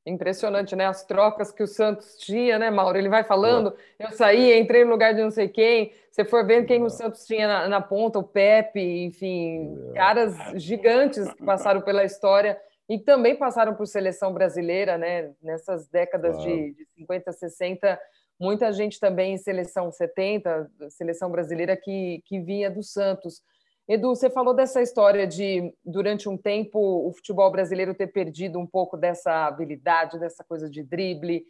[0.04, 0.86] Impressionante, né?
[0.86, 2.98] As trocas que o Santos tinha, né, Mauro?
[2.98, 5.92] Ele vai falando, eu saí, entrei no lugar de não sei quem.
[6.10, 11.32] Você for vendo quem o Santos tinha na, na ponta, o Pepe, enfim, caras gigantes
[11.32, 15.30] que passaram pela história e também passaram por seleção brasileira, né?
[15.40, 16.50] Nessas décadas claro.
[16.50, 18.00] de, de 50, 60,
[18.42, 23.40] muita gente também em seleção 70, seleção brasileira que, que vinha do Santos.
[23.88, 28.66] Edu, você falou dessa história de, durante um tempo, o futebol brasileiro ter perdido um
[28.66, 31.44] pouco dessa habilidade, dessa coisa de drible.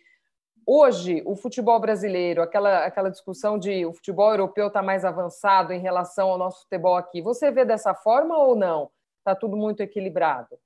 [0.67, 5.81] Hoje, o futebol brasileiro, aquela, aquela discussão de o futebol europeu está mais avançado em
[5.81, 8.91] relação ao nosso futebol aqui, você vê dessa forma ou não?
[9.21, 10.59] Está tudo muito equilibrado?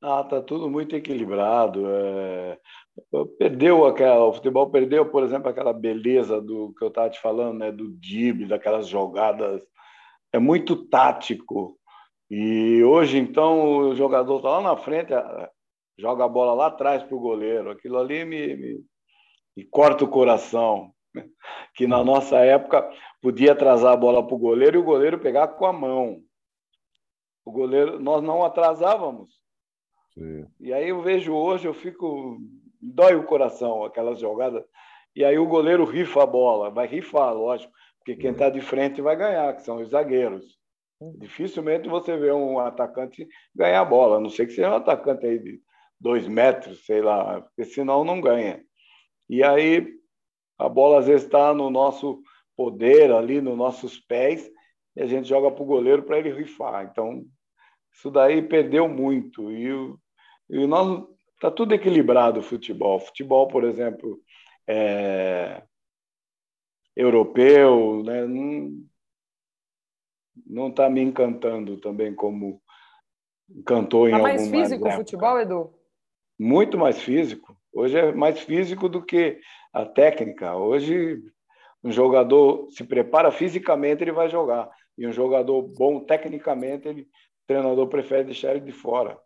[0.00, 1.84] Ah, tá tudo muito equilibrado.
[1.88, 2.58] É...
[3.38, 7.58] Perdeu aquela, o futebol perdeu, por exemplo, aquela beleza do que eu estava te falando,
[7.58, 9.62] né, do drible, daquelas jogadas.
[10.32, 11.78] É muito tático.
[12.30, 15.12] E hoje, então, o jogador está lá na frente,
[15.98, 17.70] joga a bola lá atrás para o goleiro.
[17.70, 18.84] Aquilo ali me, me,
[19.56, 20.92] me corta o coração.
[21.74, 22.90] Que na nossa época
[23.22, 26.20] podia atrasar a bola para o goleiro e o goleiro pegar com a mão.
[27.44, 29.32] O goleiro, nós não atrasávamos.
[30.12, 30.46] Sim.
[30.58, 32.38] E aí eu vejo hoje, eu fico.
[32.80, 34.64] Dói o coração aquelas jogadas.
[35.14, 39.02] E aí o goleiro rifa a bola, vai rifar, lógico, porque quem está de frente
[39.02, 40.58] vai ganhar, que são os zagueiros.
[41.00, 45.26] Dificilmente você vê um atacante ganhar a bola, a não sei que seja um atacante
[45.26, 45.60] aí de
[46.00, 48.62] dois metros, sei lá, porque senão não ganha.
[49.28, 49.86] E aí
[50.58, 52.20] a bola às vezes está no nosso
[52.56, 54.50] poder, ali nos nossos pés,
[54.96, 56.88] e a gente joga para o goleiro para ele rifar.
[56.90, 57.24] Então,
[57.92, 59.52] isso daí perdeu muito.
[59.52, 59.68] E
[60.50, 61.04] e nós
[61.38, 62.98] está tudo equilibrado o futebol.
[62.98, 64.20] Futebol, por exemplo,
[64.66, 65.62] é,
[66.96, 68.26] europeu, né?
[70.46, 72.60] não está me encantando também como
[73.48, 75.72] encantou em tá mais físico o futebol, Edu?
[76.38, 77.56] Muito mais físico.
[77.72, 79.40] Hoje é mais físico do que
[79.72, 80.56] a técnica.
[80.56, 81.22] Hoje
[81.82, 84.68] um jogador se prepara fisicamente, ele vai jogar.
[84.96, 89.18] E um jogador bom tecnicamente, ele, o treinador prefere deixar ele de fora.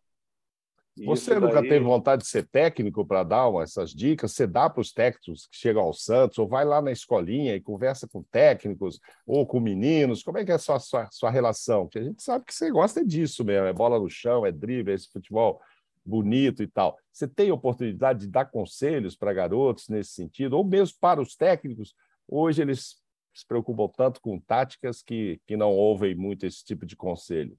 [1.04, 1.70] Você nunca daí...
[1.70, 4.32] teve vontade de ser técnico para dar uma, essas dicas?
[4.32, 7.60] Você dá para os técnicos que chegam ao Santos, ou vai lá na escolinha e
[7.60, 10.22] conversa com técnicos ou com meninos?
[10.22, 11.84] Como é que é a sua, sua, sua relação?
[11.84, 14.92] Porque a gente sabe que você gosta disso mesmo, é bola no chão, é drible,
[14.92, 15.60] é esse futebol
[16.04, 16.98] bonito e tal.
[17.10, 21.94] Você tem oportunidade de dar conselhos para garotos nesse sentido, ou mesmo para os técnicos?
[22.28, 22.96] Hoje eles
[23.34, 27.56] se preocupam tanto com táticas que, que não ouvem muito esse tipo de conselho.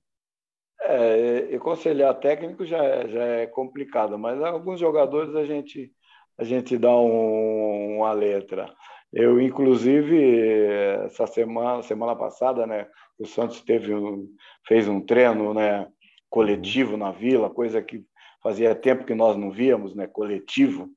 [0.86, 5.92] É, aconselhar técnico já, já é complicado, mas alguns jogadores a gente,
[6.38, 8.74] a gente dá um, uma letra.
[9.14, 10.68] Eu, inclusive,
[11.06, 14.28] essa semana, semana passada, né, o Santos teve um,
[14.68, 15.88] fez um treino né,
[16.30, 18.04] coletivo na Vila, coisa que
[18.42, 20.90] fazia tempo que nós não víamos, né, coletivo.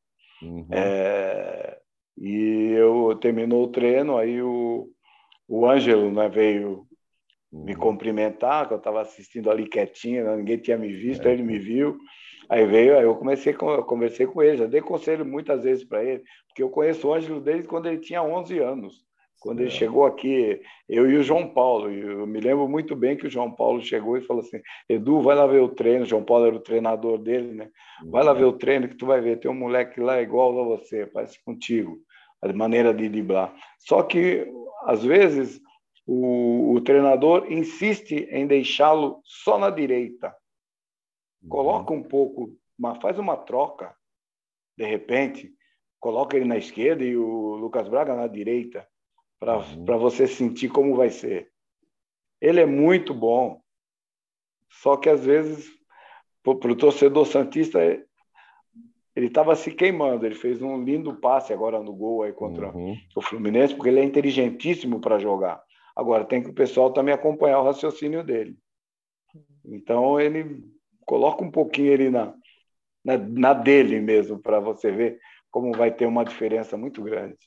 [0.42, 0.66] Uhum.
[0.72, 1.78] É,
[2.18, 4.88] e eu terminou o treino, aí o,
[5.46, 6.86] o Ângelo né, veio
[7.64, 7.80] me uhum.
[7.80, 10.36] cumprimentar, que eu estava assistindo ali quietinho, né?
[10.36, 11.32] ninguém tinha me visto, é.
[11.32, 11.96] ele me viu.
[12.48, 15.84] Aí veio, aí eu comecei com, eu conversei com ele, já dei conselho muitas vezes
[15.84, 19.06] para ele, porque eu conheço o Ângelo desde quando ele tinha 11 anos.
[19.40, 23.26] Quando ele chegou aqui, eu e o João Paulo, eu me lembro muito bem que
[23.26, 26.02] o João Paulo chegou e falou assim: Edu, vai lá ver o treino.
[26.02, 27.68] O João Paulo era o treinador dele, né?
[28.06, 28.38] Vai lá uhum.
[28.38, 29.38] ver o treino que tu vai ver.
[29.38, 31.98] Tem um moleque lá igual a você, parece contigo,
[32.42, 33.54] a maneira de driblar.
[33.78, 34.50] Só que,
[34.84, 35.60] às vezes,
[36.06, 40.34] o, o treinador insiste em deixá-lo só na direita.
[41.42, 41.48] Uhum.
[41.48, 43.94] Coloca um pouco, mas faz uma troca,
[44.78, 45.52] de repente,
[45.98, 48.86] coloca ele na esquerda e o Lucas Braga na direita,
[49.40, 49.98] para uhum.
[49.98, 51.50] você sentir como vai ser.
[52.40, 53.60] Ele é muito bom,
[54.70, 55.68] só que às vezes,
[56.42, 57.80] para o torcedor Santista,
[59.16, 60.26] ele estava se queimando.
[60.26, 62.94] Ele fez um lindo passe agora no gol aí contra uhum.
[63.16, 65.65] o Fluminense, porque ele é inteligentíssimo para jogar.
[65.96, 68.58] Agora, tem que o pessoal também acompanhar o raciocínio dele.
[69.64, 70.62] Então, ele
[71.06, 72.34] coloca um pouquinho ele na,
[73.02, 75.18] na, na dele mesmo, para você ver
[75.50, 77.38] como vai ter uma diferença muito grande.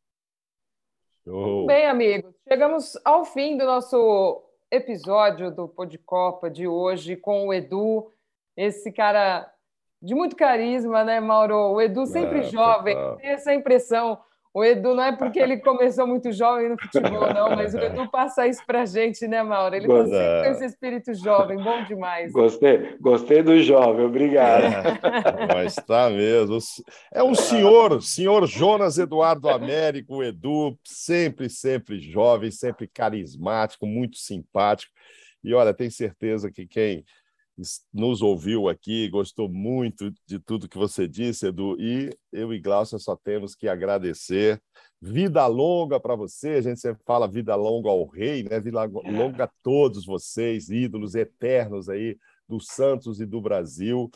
[1.28, 1.66] Oh.
[1.68, 7.48] Bem, amigos, chegamos ao fim do nosso episódio do Pô de Copa de hoje com
[7.48, 8.12] o Edu,
[8.58, 9.52] esse cara
[10.02, 11.74] de muito carisma, né, Mauro?
[11.74, 14.20] O Edu sempre é, jovem, tem essa impressão
[14.54, 18.10] o Edu não é porque ele começou muito jovem no futebol, não, mas o Edu
[18.10, 19.76] passa isso para a gente, né, Mauro?
[19.76, 22.32] Ele está sempre com esse espírito jovem, bom demais.
[22.32, 24.64] Gostei, gostei do jovem, obrigado.
[24.64, 26.58] É, mas está mesmo.
[27.14, 34.18] É um senhor, senhor Jonas Eduardo Américo, o Edu, sempre, sempre jovem, sempre carismático, muito
[34.18, 34.92] simpático.
[35.44, 37.06] E olha, tenho certeza que quem
[37.94, 42.98] nos ouviu aqui, gostou muito de tudo que você disse, Edu, e eu e Glaucia
[42.98, 44.62] só temos que agradecer.
[45.02, 48.60] Vida longa para você, a gente sempre fala vida longa ao rei, né?
[48.60, 54.10] Vida longa a todos vocês, ídolos eternos aí do Santos e do Brasil.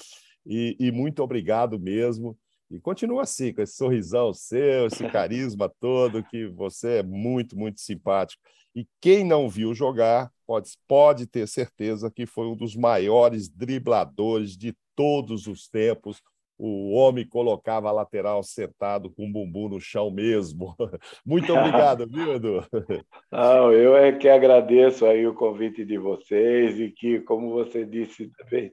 [0.46, 2.38] E, e muito obrigado mesmo.
[2.70, 7.80] E continua assim, com esse sorrisão seu, esse carisma todo, que você é muito, muito
[7.80, 8.42] simpático.
[8.76, 14.58] E quem não viu jogar, pode, pode ter certeza que foi um dos maiores dribladores
[14.58, 16.22] de todos os tempos.
[16.58, 20.76] O homem colocava a lateral sentado com o bumbum no chão mesmo.
[21.26, 22.66] Muito obrigado, viu, Edu?
[23.32, 28.32] Não, eu é que agradeço aí o convite de vocês e que, como você disse
[28.38, 28.72] também,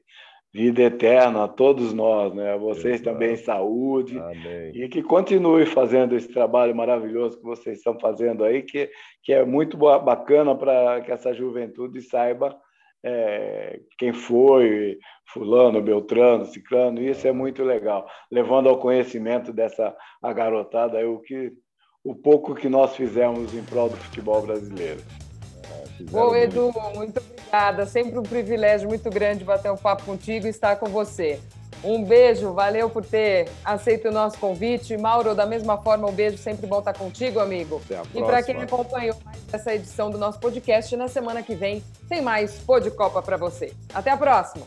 [0.52, 2.54] vida eterna a todos nós, né?
[2.54, 4.72] A vocês também saúde Amém.
[4.74, 8.90] e que continue fazendo esse trabalho maravilhoso que vocês estão fazendo aí, que,
[9.22, 12.56] que é muito bacana para que essa juventude saiba
[13.02, 14.98] é, quem foi,
[15.32, 19.96] fulano, beltrano, ciclano, isso é muito legal, levando ao conhecimento dessa
[20.34, 21.52] garotada aí, o que
[22.02, 25.00] o pouco que nós fizemos em prol do futebol brasileiro.
[26.12, 27.86] Ô, Edu, muito obrigada.
[27.86, 31.40] Sempre um privilégio muito grande bater um papo contigo e estar com você.
[31.82, 34.96] Um beijo, valeu por ter aceito o nosso convite.
[34.98, 37.80] Mauro, da mesma forma, um beijo, sempre bom estar contigo, amigo.
[38.14, 42.20] e para quem acompanhou mais essa edição do nosso podcast, na semana que vem tem
[42.20, 43.72] mais Pô de Copa para você.
[43.94, 44.66] Até a próxima!